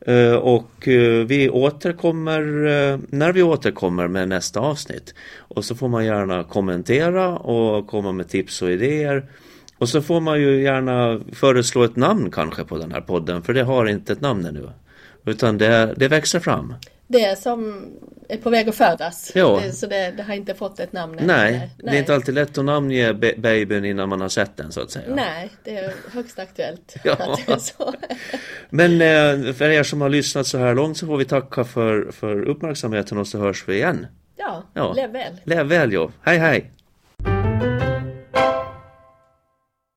Eh, 0.00 0.34
och 0.34 0.88
eh, 0.88 1.26
vi 1.26 1.50
återkommer 1.50 2.40
eh, 2.66 2.98
när 3.08 3.32
vi 3.32 3.42
återkommer 3.42 4.08
med 4.08 4.28
nästa 4.28 4.60
avsnitt. 4.60 5.14
Och 5.38 5.64
så 5.64 5.74
får 5.74 5.88
man 5.88 6.04
gärna 6.04 6.44
kommentera 6.44 7.38
och 7.38 7.86
komma 7.86 8.12
med 8.12 8.28
tips 8.28 8.62
och 8.62 8.70
idéer. 8.70 9.26
Och 9.78 9.88
så 9.88 10.02
får 10.02 10.20
man 10.20 10.40
ju 10.40 10.62
gärna 10.62 11.20
föreslå 11.32 11.84
ett 11.84 11.96
namn 11.96 12.30
kanske 12.30 12.64
på 12.64 12.78
den 12.78 12.92
här 12.92 13.00
podden, 13.00 13.42
för 13.42 13.54
det 13.54 13.62
har 13.62 13.86
inte 13.86 14.12
ett 14.12 14.20
namn 14.20 14.46
ännu. 14.46 14.70
Utan 15.24 15.58
det, 15.58 15.94
det 15.96 16.08
växer 16.08 16.40
fram. 16.40 16.74
Det 17.06 17.24
är 17.24 17.34
som 17.34 17.84
är 18.28 18.36
på 18.36 18.50
väg 18.50 18.68
att 18.68 18.74
födas. 18.74 19.32
Ja. 19.34 19.60
Det, 19.64 19.72
så 19.72 19.86
det, 19.86 20.10
det, 20.16 20.22
har 20.22 20.34
inte 20.34 20.54
fått 20.54 20.80
ett 20.80 20.92
namn 20.92 21.18
än. 21.18 21.26
Nej, 21.26 21.52
Nej, 21.52 21.70
det 21.78 21.90
är 21.90 21.98
inte 21.98 22.14
alltid 22.14 22.34
lätt 22.34 22.58
att 22.58 22.64
namnge 22.64 23.14
babyn 23.14 23.84
innan 23.84 24.08
man 24.08 24.20
har 24.20 24.28
sett 24.28 24.56
den 24.56 24.72
så 24.72 24.80
att 24.80 24.90
säga. 24.90 25.14
Nej, 25.14 25.50
det 25.64 25.76
är 25.76 25.92
högst 26.12 26.38
aktuellt. 26.38 26.96
ja. 27.04 27.36
Men 28.70 28.92
eh, 28.92 29.54
för 29.54 29.68
er 29.68 29.82
som 29.82 30.00
har 30.00 30.08
lyssnat 30.08 30.46
så 30.46 30.58
här 30.58 30.74
långt 30.74 30.98
så 30.98 31.06
får 31.06 31.16
vi 31.16 31.24
tacka 31.24 31.64
för, 31.64 32.12
för 32.12 32.42
uppmärksamheten 32.42 33.18
och 33.18 33.26
så 33.26 33.38
hörs 33.38 33.68
vi 33.68 33.74
igen. 33.74 34.06
Ja, 34.36 34.62
ja. 34.74 34.92
lev 34.92 35.10
väl. 35.10 35.40
Lev 35.44 35.66
väl, 35.66 35.92
ja. 35.92 36.10
Hej, 36.22 36.38
hej. 36.38 36.70